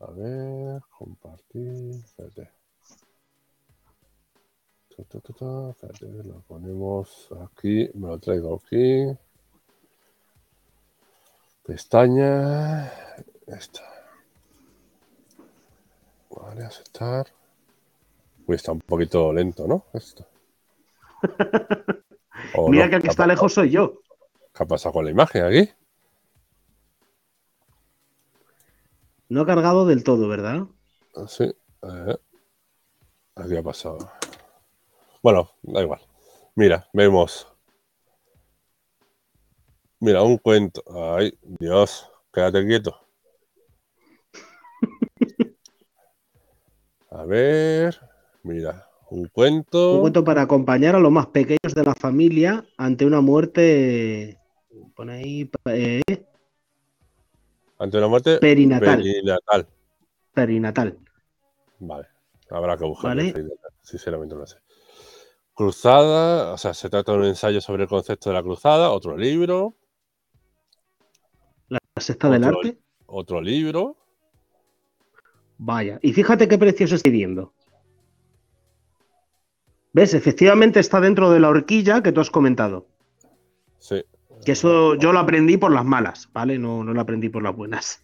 [0.00, 1.94] A ver, compartir.
[2.02, 2.50] Espérate.
[4.98, 9.06] Espérate, lo ponemos aquí, me lo traigo aquí.
[11.64, 12.86] Pestaña.
[13.46, 13.82] Esta.
[16.30, 17.26] Vale, aceptar.
[18.46, 19.84] Uy, está un poquito lento, ¿no?
[19.92, 20.31] Esto.
[22.68, 24.02] Mira que el que está lejos soy yo.
[24.54, 25.70] ¿Qué ha pasado con la imagen aquí?
[29.28, 30.66] No ha cargado del todo, ¿verdad?
[31.16, 31.50] Ah, sí.
[33.34, 33.98] Aquí ha pasado.
[35.22, 36.00] Bueno, da igual.
[36.54, 37.48] Mira, vemos.
[40.00, 40.82] Mira, un cuento.
[41.16, 42.98] Ay, Dios, quédate quieto.
[47.10, 48.00] A ver,
[48.42, 49.94] mira, un cuento.
[49.94, 54.38] Un cuento para acompañar a los más pequeños de la familia ante una muerte.
[54.96, 55.50] Pone ahí.
[55.66, 56.02] Eh,
[57.78, 59.02] ante una muerte perinatal.
[59.02, 59.68] Perinatal.
[60.32, 60.98] Perinatal.
[61.80, 62.08] Vale,
[62.50, 63.22] habrá que buscarlo.
[63.82, 64.56] Sinceramente no sé.
[65.54, 69.16] Cruzada, o sea, se trata de un ensayo sobre el concepto de la cruzada, otro
[69.18, 69.76] libro.
[71.68, 72.78] La sexta del arte.
[73.04, 73.98] Otro libro.
[75.58, 77.52] Vaya, y fíjate qué precios estoy viendo.
[79.92, 80.14] ¿Ves?
[80.14, 82.86] Efectivamente está dentro de la horquilla que tú has comentado.
[83.78, 84.02] Sí.
[84.44, 86.58] Que eso yo lo aprendí por las malas, ¿vale?
[86.58, 88.02] No, no lo aprendí por las buenas.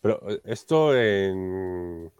[0.00, 2.10] Pero eh, esto en.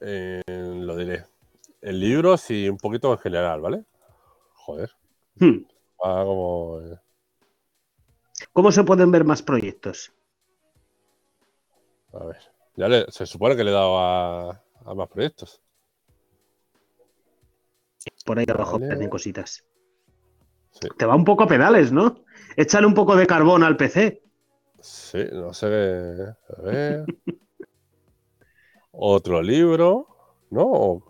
[0.00, 1.24] en lo diré.
[1.80, 3.84] En libros y un poquito en general, ¿vale?
[4.54, 4.90] Joder.
[5.36, 5.64] Hmm.
[5.96, 6.80] como.
[6.80, 6.98] Eh,
[8.52, 10.12] ¿Cómo se pueden ver más proyectos?
[12.12, 14.62] A ver, ya se supone que le he dado a,
[14.94, 15.60] más proyectos.
[18.24, 19.08] Por ahí abajo vale.
[19.08, 19.64] cositas.
[20.98, 22.24] Te va un poco a pedales, ¿no?
[22.56, 24.22] Échale un poco de carbón al PC.
[24.80, 25.66] Sí, no sé.
[25.66, 27.04] A ver.
[28.92, 30.06] Otro libro,
[30.50, 31.02] ¿no?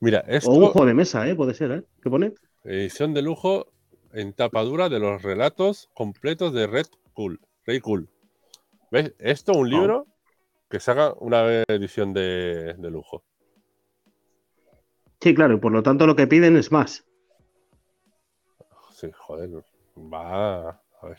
[0.00, 0.50] Mira, esto.
[0.50, 1.34] O un juego de mesa, ¿eh?
[1.34, 1.84] Puede ser, ¿eh?
[2.02, 2.34] ¿Qué pone?
[2.64, 3.66] Edición de lujo
[4.12, 7.40] en tapadura de los relatos completos de Red Cool.
[7.66, 8.08] Rey Cool.
[8.90, 9.14] ¿Ves?
[9.18, 10.06] Esto, un libro
[10.70, 13.24] que se haga una edición de, lujo.
[15.20, 17.04] Sí, claro, y por lo tanto lo que piden es más.
[18.92, 19.64] Sí, joder.
[19.96, 20.70] Va.
[20.70, 21.18] A ver.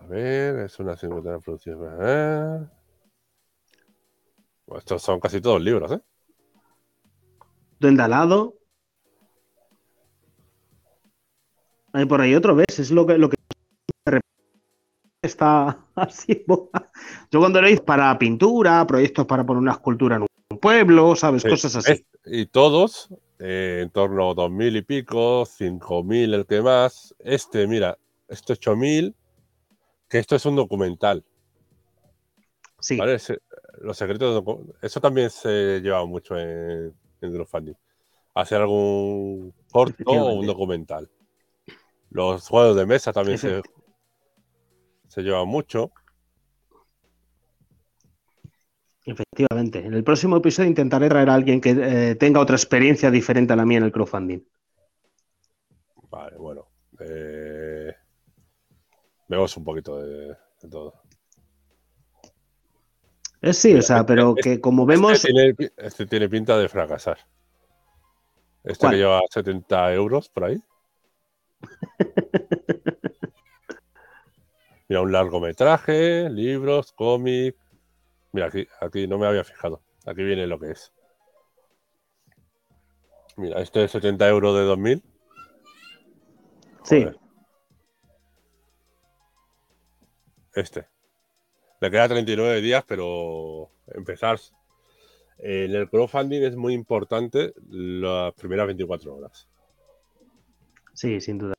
[0.00, 2.70] A ver, es una simultánea producción.
[4.76, 6.00] estos son casi todos libros, ¿eh?
[7.80, 8.57] Endalado.
[11.92, 12.78] Hay por ahí otro, ¿ves?
[12.78, 13.36] Es lo que, lo que
[15.22, 16.44] está así.
[17.30, 21.44] Yo cuando lo hice para pintura, proyectos para poner una escultura en un pueblo, ¿sabes?
[21.44, 22.04] Cosas así.
[22.24, 27.14] y todos, eh, en torno a 2.000 y pico, 5.000 el que más.
[27.18, 27.98] Este, mira,
[28.28, 29.14] este 8.000,
[30.08, 31.24] que esto es un documental.
[32.80, 32.96] Sí.
[33.80, 34.44] los secretos,
[34.80, 37.74] eso también se lleva mucho en, en crowdfunding.
[38.34, 41.10] Hacer algún corto o un documental.
[42.10, 43.62] Los juegos de mesa también se,
[45.08, 45.92] se llevan mucho.
[49.04, 49.78] Efectivamente.
[49.78, 53.56] En el próximo episodio intentaré traer a alguien que eh, tenga otra experiencia diferente a
[53.56, 54.40] la mía en el crowdfunding.
[56.10, 56.68] Vale, bueno.
[57.00, 57.94] Eh,
[59.28, 60.36] vemos un poquito de,
[60.70, 60.94] todo.
[63.40, 65.24] Es sí, o sea, pero este que como vemos.
[65.76, 67.18] este tiene pinta de fracasar.
[68.64, 68.92] Este ¿Cuál?
[68.92, 70.62] que lleva 70 euros por ahí.
[74.88, 77.56] Mira, un largometraje, libros, cómic.
[78.32, 79.82] Mira, aquí, aquí no me había fijado.
[80.06, 80.92] Aquí viene lo que es.
[83.36, 85.02] Mira, este es 70 euros de 2000.
[86.84, 87.02] Sí.
[87.02, 87.18] Joder.
[90.54, 90.88] Este.
[91.80, 94.40] Le queda 39 días, pero empezar
[95.38, 99.48] en el crowdfunding es muy importante las primeras 24 horas.
[100.98, 101.54] Sí, sin duda.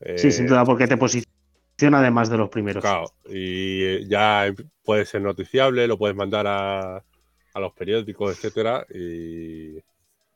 [0.00, 2.82] Eh, Sí, sin duda, porque te posiciona además de los primeros.
[2.82, 4.46] Claro, y eh, ya
[4.82, 8.86] puede ser noticiable, lo puedes mandar a, a los periódicos, etcétera.
[8.88, 9.74] Y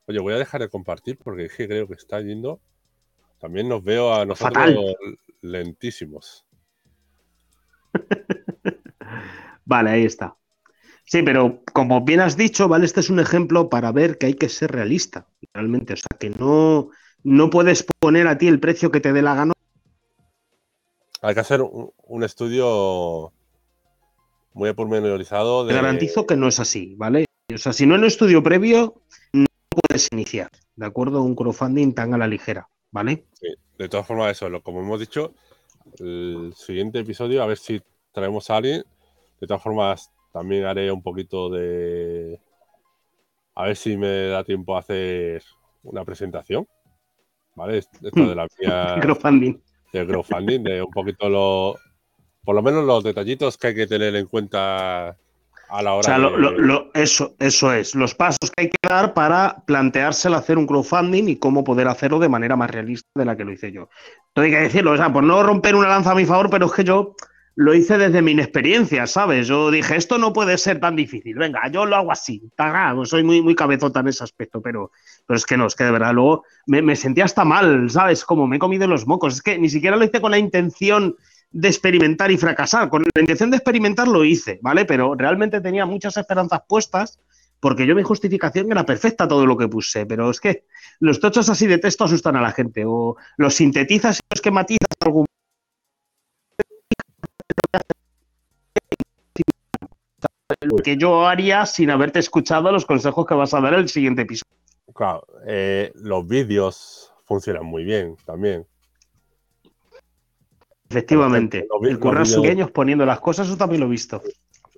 [0.07, 2.61] oye, voy a dejar de compartir porque es que creo que está yendo.
[3.39, 4.97] También nos veo a nosotros Fatal.
[5.41, 6.45] lentísimos.
[9.65, 10.37] Vale, ahí está.
[11.05, 12.85] Sí, pero como bien has dicho, ¿vale?
[12.85, 15.95] Este es un ejemplo para ver que hay que ser realista, realmente.
[15.95, 16.91] O sea, que no,
[17.25, 19.53] no puedes poner a ti el precio que te dé la gana.
[21.23, 23.33] Hay que hacer un, un estudio
[24.55, 25.81] muy pormenorizado Te de.
[25.81, 27.27] garantizo que no es así, ¿vale?
[27.55, 29.03] O sea, si no en un estudio previo,
[29.33, 31.23] no puedes iniciar, ¿de acuerdo?
[31.23, 33.27] Un crowdfunding tan a la ligera, ¿vale?
[33.33, 35.35] Sí, de todas formas, eso, lo- como hemos dicho,
[35.99, 37.81] el siguiente episodio, a ver si
[38.13, 38.85] traemos a alguien.
[39.41, 42.41] De todas formas, también haré un poquito de.
[43.55, 45.43] A ver si me da tiempo a hacer
[45.83, 46.67] una presentación.
[47.55, 47.79] ¿Vale?
[47.79, 49.61] Esto de la mía Crowdfunding.
[49.93, 51.77] de crowdfunding, de un poquito lo.
[52.45, 55.09] Por lo menos los detallitos que hay que tener en cuenta
[55.69, 56.21] a la hora O sea, de.
[56.23, 60.59] lo- lo- lo- eso, eso es, los pasos que hay que dar para planteárselo hacer
[60.59, 63.71] un crowdfunding y cómo poder hacerlo de manera más realista de la que lo hice
[63.73, 63.89] yo.
[64.33, 66.67] Todo hay que decirlo, o sea, por no romper una lanza a mi favor, pero
[66.67, 67.15] es que yo
[67.57, 69.49] lo hice desde mi inexperiencia, ¿sabes?
[69.49, 72.43] Yo dije, esto no puede ser tan difícil, venga, yo lo hago así.
[72.57, 74.93] Taga, pues soy muy, muy cabezota en ese aspecto, pero,
[75.27, 78.25] pero es que no, es que de verdad luego me, me sentía hasta mal, ¿sabes?
[78.25, 79.35] Como me he comido los mocos.
[79.35, 81.17] Es que ni siquiera lo hice con la intención
[81.51, 82.89] de experimentar y fracasar.
[82.89, 84.85] Con la intención de experimentar lo hice, ¿vale?
[84.85, 87.19] Pero realmente tenía muchas esperanzas puestas
[87.59, 90.65] porque yo mi justificación era perfecta todo lo que puse, pero es que
[90.99, 94.89] los tochos así de texto asustan a la gente o los sintetizas y los esquematizas
[95.01, 95.27] algún
[100.61, 103.89] lo que yo haría sin haberte escuchado los consejos que vas a dar en el
[103.89, 104.53] siguiente episodio.
[104.95, 108.67] Claro, eh, los vídeos funcionan muy bien también.
[110.91, 114.21] Efectivamente, el currar sueños poniendo las cosas, eso también lo he visto.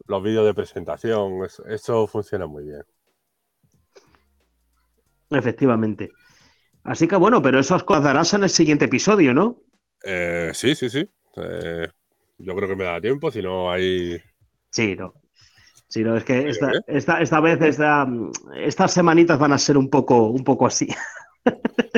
[0.06, 2.82] Los vídeos de presentación, eso, eso funciona muy bien.
[5.30, 6.10] Efectivamente.
[6.84, 9.62] Así que bueno, pero eso os darás en el siguiente episodio, ¿no?
[10.04, 11.08] Eh, sí, sí, sí.
[11.36, 11.88] Eh,
[12.38, 14.20] yo creo que me da tiempo, si no hay.
[14.70, 15.21] Sí, no.
[15.92, 16.80] Sí, no, es que esta, ¿eh?
[16.86, 18.08] esta, esta vez, esta,
[18.56, 20.88] estas semanitas van a ser un poco, un poco así.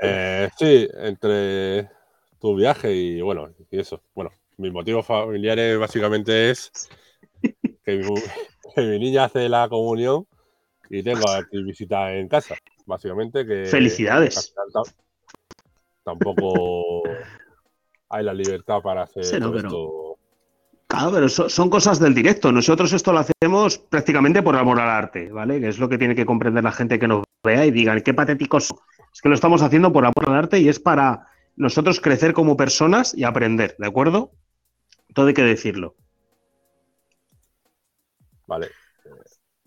[0.00, 1.90] Eh, sí, entre
[2.40, 4.00] tu viaje y bueno, y eso.
[4.14, 6.70] Bueno, mis motivos familiares básicamente es
[7.84, 8.14] que mi,
[8.76, 10.24] que mi niña hace la comunión
[10.88, 12.54] y tengo aquí visita en casa.
[12.86, 13.64] Básicamente que.
[13.66, 14.54] Felicidades.
[16.04, 17.02] Tampoco
[18.08, 20.07] hay la libertad para hacer Sí, no, todo pero- esto.
[20.98, 22.50] Claro, pero so- son cosas del directo.
[22.50, 25.60] Nosotros esto lo hacemos prácticamente por amor al arte, ¿vale?
[25.60, 28.14] Que es lo que tiene que comprender la gente que nos vea y digan, qué
[28.14, 28.74] patéticos.
[29.14, 32.56] Es que lo estamos haciendo por amor al arte y es para nosotros crecer como
[32.56, 34.32] personas y aprender, ¿de acuerdo?
[35.14, 35.94] Todo hay que decirlo.
[38.48, 38.68] Vale.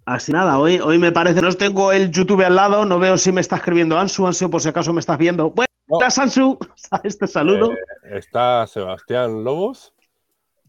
[0.06, 3.32] Así nada, hoy, hoy me parece, no tengo el YouTube al lado, no veo si
[3.32, 5.54] me está escribiendo Ansu, Ansu, por si acaso me estás viendo.
[5.88, 6.58] Buenas, Ansu,
[7.04, 7.72] este saludo.
[7.72, 7.78] Eh,
[8.18, 9.94] está Sebastián Lobos,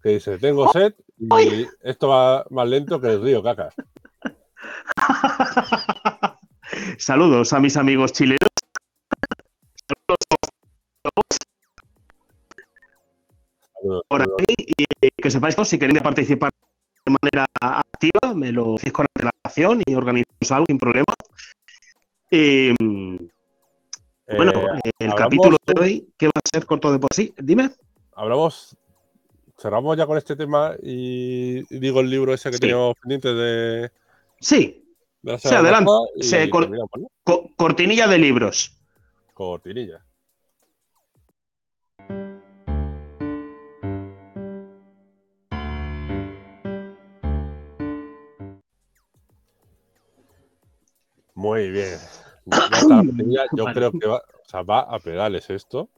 [0.03, 3.71] que dice, tengo sed y esto va más lento que el río Caca.
[6.99, 8.39] Saludos a mis amigos chilenos.
[13.75, 16.51] Saludos, por aquí y que sepáis que si queréis participar
[17.05, 21.15] de manera activa, me lo decís con antelación y organizamos algo sin problema.
[22.31, 22.73] Y,
[24.37, 24.53] bueno,
[24.85, 27.71] Eh, el capítulo de hoy, que va a ser corto de por sí, dime.
[28.15, 28.77] hablamos,
[29.63, 32.61] cerramos ya con este tema y digo el libro ese que Sí.
[32.63, 33.91] teníamos pendiente de,
[34.41, 34.85] Sí,
[36.17, 37.07] de Se cor- terminamos, ¿no?
[37.23, 38.77] co- cortinilla de libros.
[39.33, 40.05] Cortinilla.
[51.35, 51.99] Muy bien.
[53.57, 55.89] Yo creo que va, o sea, va a pedales esto.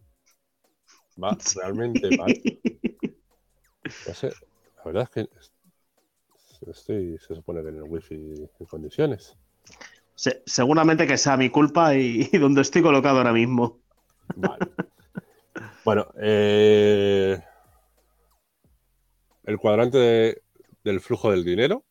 [1.22, 2.34] Va realmente mal.
[4.06, 4.28] No sé,
[4.76, 5.28] la verdad es que
[6.70, 9.36] estoy, se supone que en el wifi en condiciones.
[10.46, 13.80] seguramente que sea mi culpa y, donde estoy colocado ahora mismo.
[14.36, 14.66] Vale.
[15.84, 17.38] bueno, eh,
[19.44, 20.42] el cuadrante
[20.82, 21.84] del flujo del dinero.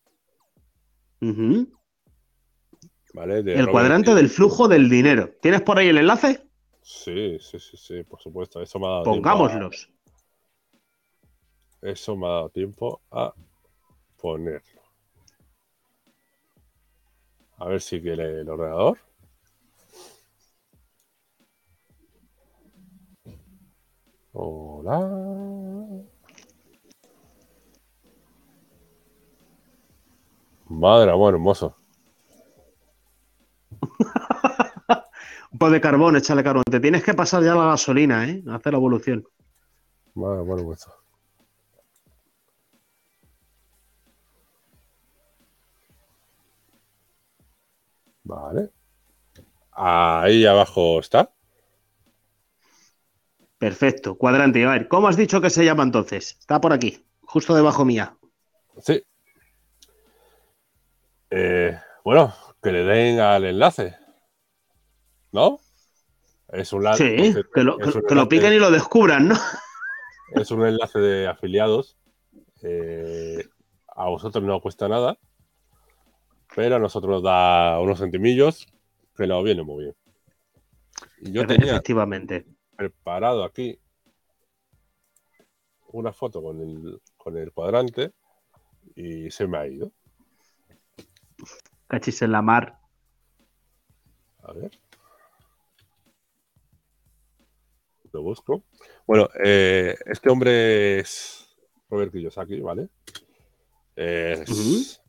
[3.13, 3.39] ¿Vale?
[3.39, 5.29] el cuadrante del flujo del dinero.
[5.41, 6.45] ¿Tienes por ahí el enlace?
[6.82, 8.62] Sí, sí, sí, sí, por supuesto.
[8.62, 9.92] Eso me ha dado Pongámoslos.
[11.84, 13.34] Eso me ha dado tiempo a
[14.22, 14.82] ponerlo.
[17.58, 18.98] A ver si quiere el ordenador.
[24.32, 25.00] Hola.
[30.69, 31.76] Madre amor, hermoso.
[35.52, 36.63] Un poco de carbón, échale carbón.
[36.63, 38.41] Te tienes que pasar ya la gasolina, ¿eh?
[38.50, 39.28] Hacer la evolución.
[40.15, 41.03] Madre amor, hermoso.
[48.23, 48.69] Vale.
[49.71, 51.31] Ahí abajo está.
[53.57, 54.65] Perfecto, cuadrante.
[54.65, 56.38] A ver, ¿cómo has dicho que se llama entonces?
[56.39, 58.17] Está por aquí, justo debajo mía.
[58.81, 59.03] Sí.
[61.29, 63.95] Eh, bueno, que le den al enlace.
[65.31, 65.59] ¿No?
[66.49, 69.36] Es un Sí, que lo, piquen y lo descubran, ¿no?
[70.36, 71.97] Es un enlace de afiliados.
[72.62, 73.47] Eh,
[73.88, 75.17] a vosotros no cuesta nada.
[76.56, 78.68] Pero a nosotros nos da unos centimillos
[79.16, 79.96] que nos viene muy bien.
[81.34, 82.46] yo tenía Efectivamente.
[82.76, 83.80] preparado aquí
[85.92, 88.12] una foto con el, con el cuadrante
[88.96, 89.92] y se me ha ido.
[91.88, 92.80] Cachis en la mar.
[94.44, 94.72] A ver.
[98.12, 98.63] Lo busco.
[99.08, 101.56] Bueno, eh, este hombre es
[101.89, 102.89] Robert Kiyosaki, ¿vale?
[103.96, 105.03] Es,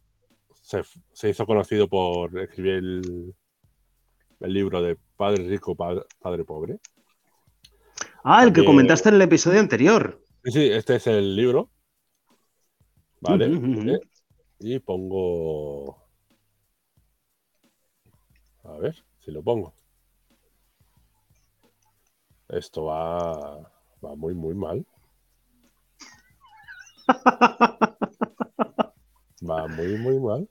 [0.65, 3.35] se, hizo conocido por escribir el,
[4.41, 6.81] libro de Padre Rico, Padre, Pobre.
[8.25, 10.21] Ah, el que comentaste en el episodio anterior.
[10.45, 11.71] Sí, este es el libro.
[13.21, 13.47] Vale.
[13.47, 14.01] Eh,
[14.61, 16.03] y pongo.
[18.65, 19.75] A ver si lo pongo.
[22.49, 23.73] Esto va,
[24.05, 24.87] va muy, muy mal.
[29.49, 30.49] Va muy, muy mal.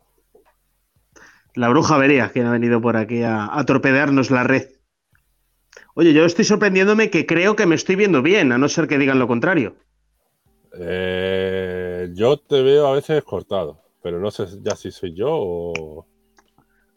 [1.55, 4.69] La bruja vería quien ha venido por aquí a, a, torpedearnos la red.
[5.93, 8.97] Oye, yo estoy sorprendiéndome que creo que me estoy viendo bien, a no ser que
[8.97, 9.75] digan lo contrario.
[10.79, 16.07] Eh, yo te veo a veces cortado, pero no sé ya si soy yo o.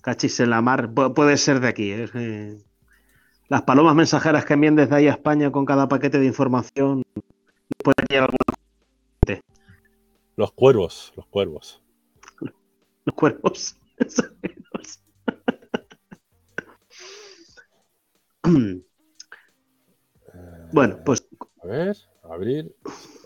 [0.00, 1.92] Cachis en la mar, puede ser de aquí.
[1.92, 2.58] ¿eh?
[3.48, 7.02] Las palomas mensajeras que envían desde ahí a España con cada paquete de información.
[7.82, 8.36] Puede alguna.
[10.36, 11.82] Los cuervos, los cuervos
[13.06, 13.76] los cuerpos.
[20.72, 21.28] bueno, pues.
[21.62, 22.74] A ver, abrir.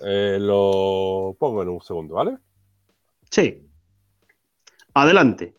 [0.03, 2.39] Eh, lo pongo en un segundo, ¿vale?
[3.31, 3.67] Sí.
[4.95, 5.57] Adelante.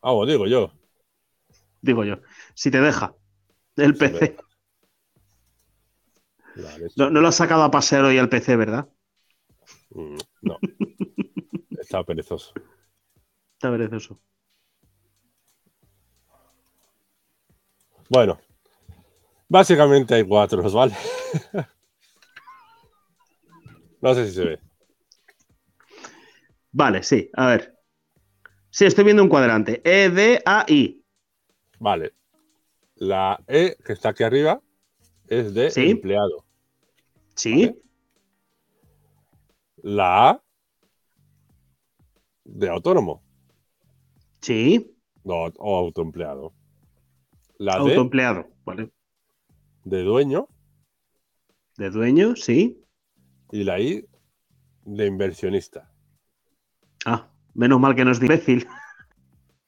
[0.00, 0.72] Ah, digo yo.
[1.80, 2.20] Digo yo.
[2.54, 3.14] Si te deja.
[3.76, 4.36] El PC.
[6.96, 8.88] no, lo has sacado a pasear hoy al PC, ¿verdad?
[9.90, 10.58] Mm, no.
[11.70, 12.52] Está perezoso.
[13.64, 14.20] Está eso.
[18.10, 18.38] Bueno,
[19.48, 20.94] básicamente hay cuatro, ¿vale?
[24.02, 24.60] no sé si se ve.
[26.72, 27.78] Vale, sí, a ver.
[28.68, 29.80] Sí, estoy viendo un cuadrante.
[29.82, 31.02] E, D, A, I.
[31.78, 32.12] Vale.
[32.96, 34.60] La E que está aquí arriba
[35.26, 36.44] es de empleado.
[37.34, 37.74] Sí.
[39.76, 40.44] La A
[42.44, 43.23] de autónomo.
[44.44, 44.94] Sí.
[45.24, 46.52] No, o autoempleado.
[47.56, 48.92] La autoempleado, vale.
[49.84, 50.48] De dueño.
[51.78, 52.84] De dueño, sí.
[53.52, 54.06] Y la I
[54.84, 55.90] de inversionista.
[57.06, 58.68] Ah, menos mal que no es de imbécil.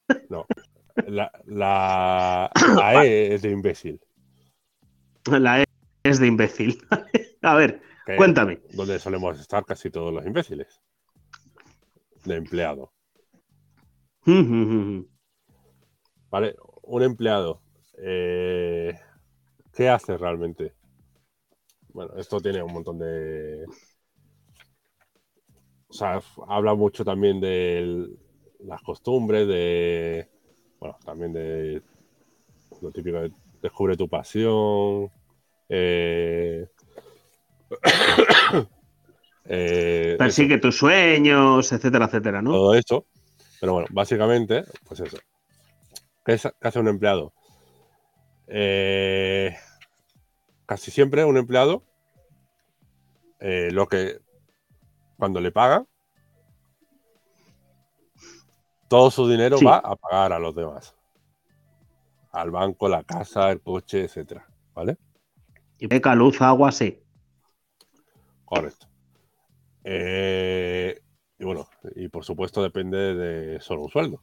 [0.29, 0.45] No.
[1.07, 2.51] La, la,
[3.03, 3.99] E es de imbécil.
[5.25, 5.65] La E
[6.03, 6.81] es de imbécil.
[7.41, 7.81] A ver,
[8.15, 8.61] cuéntame.
[8.73, 10.81] Donde solemos estar casi todos los imbéciles.
[12.23, 12.93] De empleado.
[16.29, 17.61] Vale, un empleado.
[17.97, 18.93] Eh,
[19.73, 20.73] ¿Qué hace realmente?
[21.93, 23.63] Bueno, esto tiene un montón de.
[25.87, 28.09] O sea, habla mucho también de
[28.59, 30.29] las costumbres, de.
[30.79, 31.81] Bueno, también de
[32.81, 35.09] lo típico de descubre tu pasión.
[35.69, 36.67] Eh,
[39.45, 42.51] eh, Persigue tus sueños, etcétera, etcétera, ¿no?
[42.51, 43.05] Todo esto.
[43.59, 45.17] Pero bueno, básicamente, pues eso.
[46.25, 47.33] ¿Qué, es- qué hace un empleado?
[48.47, 49.55] Eh,
[50.65, 51.83] casi siempre un empleado,
[53.39, 54.19] eh, lo que
[55.17, 55.85] cuando le paga,
[58.87, 59.65] todo su dinero Sí.
[59.65, 60.95] va a pagar a los demás.
[62.31, 64.45] Al banco, la casa, el coche, etcétera.
[64.73, 64.97] ¿Vale?
[65.79, 67.01] Hipoteca, luz, agua, sí.
[68.45, 68.87] Correcto.
[69.83, 70.66] Eh,
[71.95, 74.21] y por supuesto depende de solo un sueldo.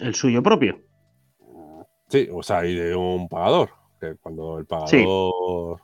[0.00, 0.80] El suyo propio.
[2.08, 3.70] Sí, o sea, y de un pagador.
[4.00, 5.80] Que cuando el pagador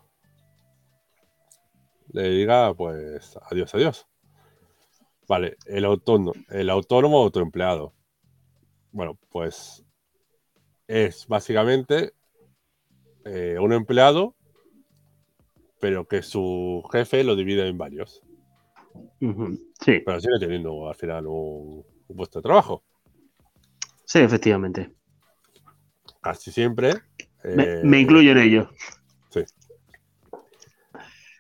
[2.13, 4.07] le diga, pues, adiós, adiós.
[5.29, 7.93] Vale, el autónomo, el autónomo autoempleado.
[8.93, 9.85] Bueno, pues
[10.87, 12.15] es básicamente
[13.25, 14.35] eh, un empleado,
[15.81, 18.23] pero que su jefe lo divide en varios.
[19.81, 22.85] Sí, Pero sigue teniendo al final un, un puesto de trabajo.
[24.05, 24.93] sí, efectivamente.
[26.21, 26.95] Casi siempre.
[27.55, 28.71] Me, eh, me incluyo en ello.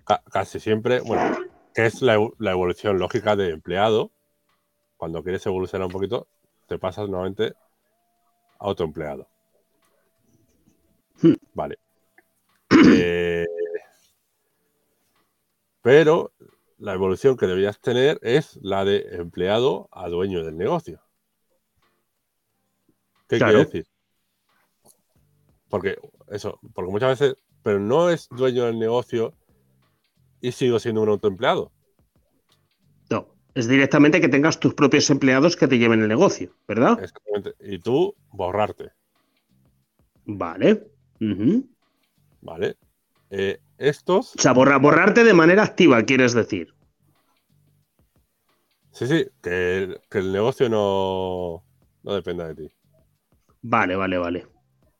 [0.05, 1.37] ca- casi siempre, bueno,
[1.75, 4.11] es la, evo- la evolución lógica de empleado.
[4.97, 6.29] Cuando quieres evolucionar un poquito,
[6.67, 7.53] te pasas nuevamente
[8.59, 9.29] a autoempleado.
[11.23, 11.35] Hmm.
[11.55, 11.79] Vale.
[12.71, 13.47] Eh,
[15.83, 16.33] pero
[16.79, 21.03] la evolución que deberías tener es la de empleado a dueño del negocio.
[23.29, 23.53] ¿Qué Claro.
[23.53, 23.87] quiere decir?
[25.69, 25.99] Porque
[26.29, 29.35] eso, porque muchas veces, pero no es dueño del negocio
[30.41, 31.73] y sigo siendo un autoempleado.
[33.11, 37.03] No, es directamente que tengas tus propios empleados que te lleven el negocio, ¿verdad?
[37.03, 37.55] Exactamente.
[37.61, 38.93] Y tú borrarte,
[40.25, 40.87] Vale.
[42.41, 42.77] ¿vale?
[43.31, 46.67] Eh, estos, O sea, borra- borrarte de manera activa, quieres decir.
[48.93, 51.63] sí, sí, que el, que el negocio no,
[52.03, 52.73] no dependa de ti.
[53.63, 54.47] Vale, vale, vale.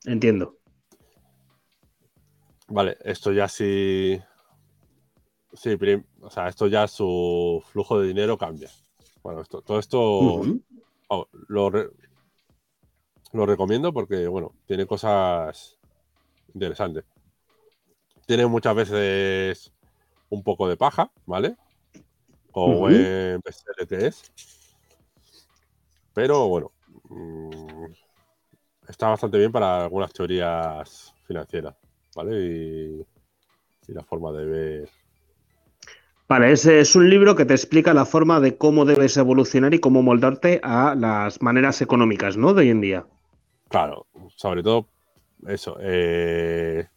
[0.05, 0.59] Entiendo.
[2.69, 4.19] Vale, esto ya sí.
[5.53, 5.75] Sí,
[6.21, 8.69] o sea, esto ya su flujo de dinero cambia.
[9.23, 10.47] Bueno, esto, todo esto
[11.47, 11.89] lo, re-
[13.33, 15.77] lo recomiendo porque, bueno, tiene cosas
[16.53, 17.05] interesantes.
[18.29, 19.73] Tiene muchas veces
[20.29, 21.55] un poco de paja, ¿vale?
[23.43, 24.31] Bestseller que es.
[26.13, 26.71] Pero bueno,
[27.09, 27.85] mm,
[28.87, 31.75] está bastante bien para algunas teorías financieras,
[32.15, 32.39] ¿vale?
[32.39, 33.01] Y,
[33.87, 34.89] y la forma de ver.
[36.27, 39.79] Vale, ese es un libro que te explica la forma de cómo debes evolucionar y
[39.79, 42.53] cómo moldarte a las maneras económicas, ¿no?
[42.53, 43.07] De hoy en día.
[43.69, 44.05] Claro,
[44.35, 44.87] sobre todo
[45.47, 45.77] eso.
[45.81, 46.87] eh,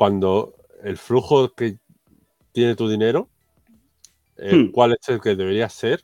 [0.00, 1.76] cuando el flujo que
[2.52, 3.28] tiene tu dinero,
[4.38, 4.72] el Hmm.
[4.72, 6.02] cuál es el que debería ser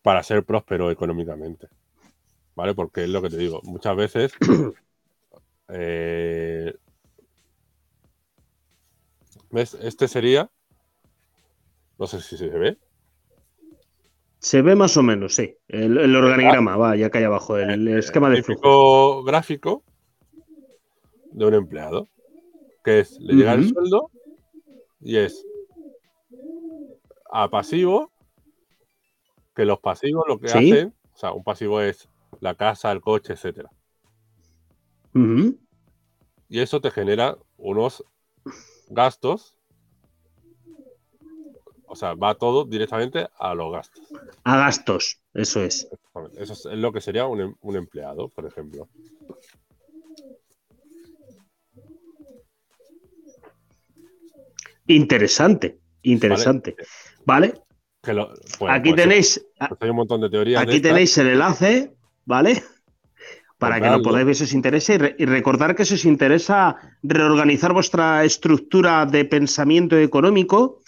[0.00, 1.68] para ser próspero económicamente.
[2.54, 2.72] ¿Vale?
[2.74, 4.32] Porque es lo que te digo, muchas veces
[5.68, 6.74] eh,
[9.50, 9.74] ¿ves?
[9.74, 10.50] Este sería,
[11.98, 12.78] no sé si se ve,
[14.38, 15.56] Se ve más o menos, sí.
[15.68, 18.60] El, el organigrama, va, ya que hay abajo, el, esquema de el flujo.
[18.62, 19.82] típico gráfico
[21.32, 22.08] de un empleado,
[22.84, 24.10] que es, le llega el sueldo
[25.00, 25.44] y es
[27.32, 28.12] a pasivo,
[29.56, 30.70] que los pasivos lo que Sí.
[30.72, 32.08] hacen, o sea, un pasivo es
[32.40, 33.70] la casa, el coche, etcétera.
[36.48, 38.04] Y eso te genera unos
[38.88, 39.56] gastos,
[41.86, 44.04] o sea, va todo directamente a los gastos.
[44.44, 45.88] A gastos, eso es.
[46.36, 48.88] Eso es lo que sería un, em- un empleado, por ejemplo.
[54.86, 56.76] Interesante, interesante.
[57.24, 57.54] Vale,
[58.02, 60.62] Que lo- bueno, aquí pues, tenéis, pues hay un montón de teorías.
[60.62, 61.94] aquí tenéis el enlace,
[62.26, 62.62] ¿vale?
[63.58, 66.04] Para que lo podáis ver si os interesa y, re- y recordar que si os
[66.04, 70.80] interesa reorganizar vuestra estructura de pensamiento económico,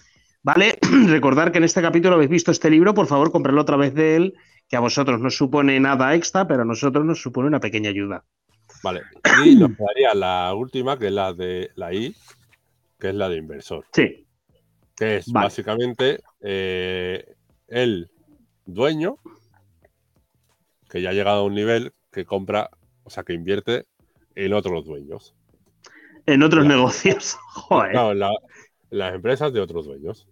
[0.42, 0.78] ¿vale?
[1.06, 4.16] recordar que en este capítulo habéis visto este libro, por favor, comprarlo otra vez de
[4.16, 4.34] él,
[4.68, 8.24] que a vosotros no supone nada extra, pero a nosotros nos supone una pequeña ayuda.
[8.82, 9.02] Vale.
[9.44, 12.14] Y nos quedaría la última, que es la de la I,
[12.98, 13.84] que es la de inversor.
[13.92, 14.26] Sí,
[14.96, 15.44] Que es Vale.
[15.46, 17.34] básicamente eh,
[17.68, 18.10] el
[18.64, 19.18] dueño
[20.88, 22.70] que ya ha llegado a un nivel que compra,
[23.04, 23.86] o sea, que invierte
[24.34, 25.34] en otros dueños.
[26.26, 27.36] en otros negocios.
[27.54, 28.32] Joder, la-
[28.90, 30.28] las empresas de otros dueños.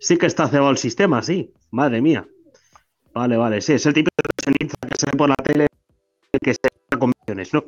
[0.00, 1.52] sí que está cebado el sistema, sí.
[1.70, 2.26] Madre mía.
[3.12, 5.66] Vale, vale, sí, es el típico inversionista que se ve por la tele
[6.42, 6.60] que se
[6.90, 7.64] da comisiones, ¿no?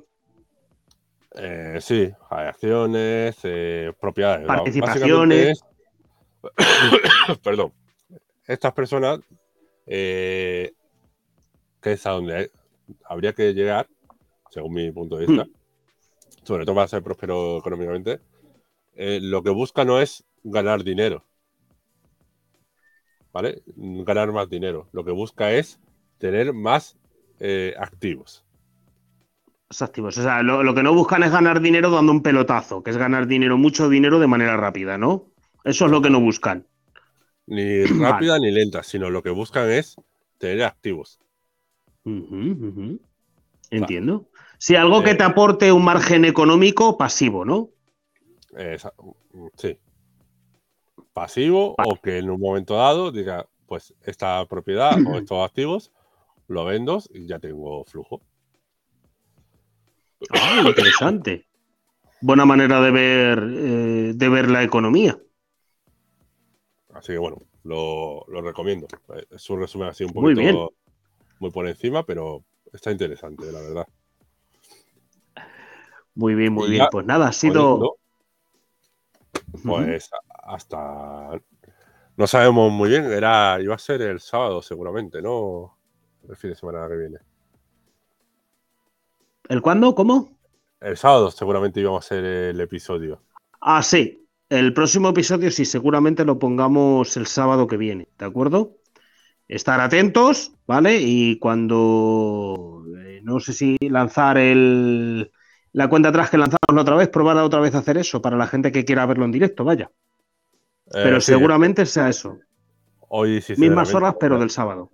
[1.41, 4.47] Eh, sí, hay acciones, eh, propiedades.
[4.47, 5.62] Participaciones.
[6.43, 7.72] Es- Perdón.
[8.47, 9.20] Estas personas
[9.86, 10.72] eh,
[11.80, 12.51] que es a donde
[13.05, 13.89] habría que llegar,
[14.51, 16.45] según mi punto de vista, mm.
[16.45, 18.20] sobre todo para ser próspero económicamente,
[18.95, 21.24] eh, lo que busca no es ganar dinero,
[23.32, 23.62] ¿vale?
[23.76, 24.89] Ganar más dinero.
[24.93, 25.78] Lo que busca es
[26.18, 26.97] tener más
[27.78, 28.45] activos.
[29.80, 30.16] Activos.
[30.16, 33.26] O sea, lo, que no buscan es ganar dinero dando un pelotazo, que es ganar
[33.26, 35.26] dinero, mucho dinero de manera rápida, ¿no?
[35.62, 36.66] Eso es lo que no buscan.
[37.46, 39.96] Ni rápida ni lenta, sino lo que buscan es
[40.38, 41.20] tener activos.
[43.70, 44.30] Entiendo.
[44.56, 47.70] Si algo que eh, te aporte un margen económico pasivo, ¿no?
[49.56, 49.78] sí
[51.18, 55.90] pasivo o que en un momento dado diga, pues esta propiedad o estos activos
[56.46, 58.22] lo vendo y ya tengo flujo.
[60.30, 61.46] Ah, interesante.
[62.20, 65.18] Buena manera de ver, eh, de ver la economía.
[66.94, 68.88] Así que bueno, lo, recomiendo.
[69.30, 70.72] Es un resumen así un poquito
[71.38, 73.86] muy, por encima, pero está interesante, la verdad.
[76.14, 76.86] Muy bien, muy bien.
[76.90, 77.98] Pues nada, ha sido.
[79.62, 80.10] Pues
[80.42, 81.40] hasta.
[82.16, 85.78] No sabemos muy bien, era, iba a ser el sábado seguramente, ¿no?
[86.28, 87.18] El fin de semana que viene.
[89.49, 89.94] ¿El cuándo?
[89.94, 90.38] ¿Cómo?
[90.80, 93.22] El sábado seguramente íbamos a hacer el episodio.
[93.61, 94.26] Ah, sí.
[94.49, 98.76] El próximo episodio sí, seguramente lo pongamos el sábado que viene, ¿de acuerdo?
[99.46, 101.01] Estar atentos, ¿vale?
[101.01, 105.30] Y cuando eh, no sé si lanzar el,
[105.72, 108.36] la cuenta atrás que lanzamos la otra vez, probar otra vez a hacer eso para
[108.38, 109.90] la gente que quiera verlo en directo, vaya.
[110.86, 112.38] Eh, pero seguramente sea eso.
[113.09, 113.55] Hoy sí.
[113.59, 114.90] Mismas horas, pero del sábado.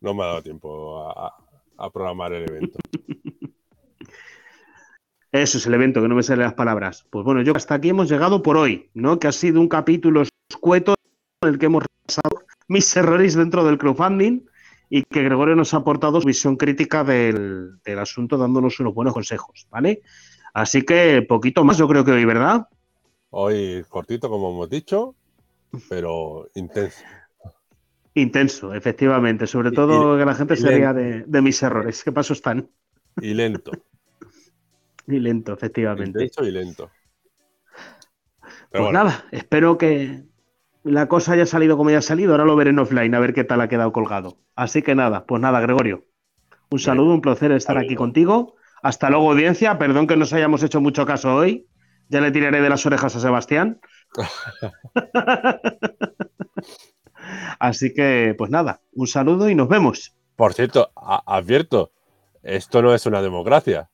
[0.00, 2.78] No me ha dado tiempo a, programar el evento.
[5.32, 7.06] Eso es el evento, que no me salen las palabras.
[7.10, 9.18] Pues bueno, yo hasta aquí hemos llegado por hoy, ¿no?
[9.18, 10.94] Que ha sido un capítulo escueto
[11.42, 14.46] en el que hemos repasado mis errores dentro del crowdfunding
[14.88, 19.14] y que Gregorio nos ha aportado su visión crítica del, del asunto, dándonos unos buenos
[19.14, 20.02] consejos, ¿vale?
[20.52, 22.66] Así que poquito más, yo creo que hoy, ¿verdad?
[23.30, 25.14] Hoy cortito, como hemos dicho,
[25.88, 27.04] pero intenso.
[28.14, 29.46] Intenso, efectivamente.
[29.46, 32.02] Sobre todo que la gente se ría de, mis errores.
[32.02, 32.68] ¿Qué paso están?
[33.20, 33.70] Y lento.
[35.12, 36.22] Y lento, efectivamente.
[36.22, 36.90] Intenso y lento.
[38.70, 40.24] pues nada, espero que
[40.82, 42.32] la cosa haya salido como haya salido.
[42.32, 44.38] Ahora lo veré en offline, a ver qué tal ha quedado colgado.
[44.54, 46.06] Así que nada, pues nada, Gregorio.
[46.70, 48.54] Un saludo, un placer estar aquí contigo.
[48.82, 49.78] Hasta luego, audiencia.
[49.78, 51.66] Perdón que nos hayamos hecho mucho caso hoy.
[52.08, 53.80] Ya le tiraré de las orejas a Sebastián.
[57.58, 60.14] Así que, pues nada, un saludo y nos vemos.
[60.36, 61.92] Por cierto, advierto,
[62.42, 63.90] esto no es una democracia.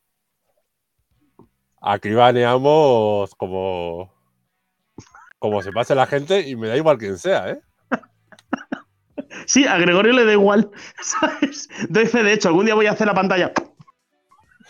[1.88, 4.12] Aquí baneamos como,
[5.38, 7.60] como se pase la gente y me da igual quien sea, ¿eh?
[9.46, 10.68] Sí, a Gregorio le da igual.
[11.00, 11.68] ¿sabes?
[11.88, 13.52] Doy fe, de hecho, algún día voy a hacer la pantalla.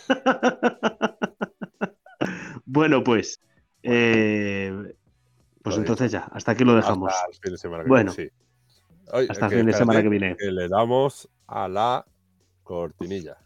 [2.66, 3.40] bueno, pues.
[3.82, 4.74] Eh,
[5.62, 7.14] pues entonces ya, hasta aquí lo dejamos.
[7.14, 8.30] Hasta el fin de semana que bueno, viene.
[9.30, 10.36] hasta el fin de semana que viene.
[10.38, 12.04] le damos a la
[12.62, 13.38] cortinilla.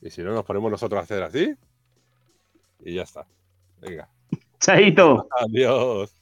[0.00, 1.54] Y si no, nos ponemos nosotros a hacer así.
[2.84, 3.26] Y ya está.
[3.80, 4.08] Venga.
[4.60, 5.28] Chaito.
[5.40, 6.14] Adiós.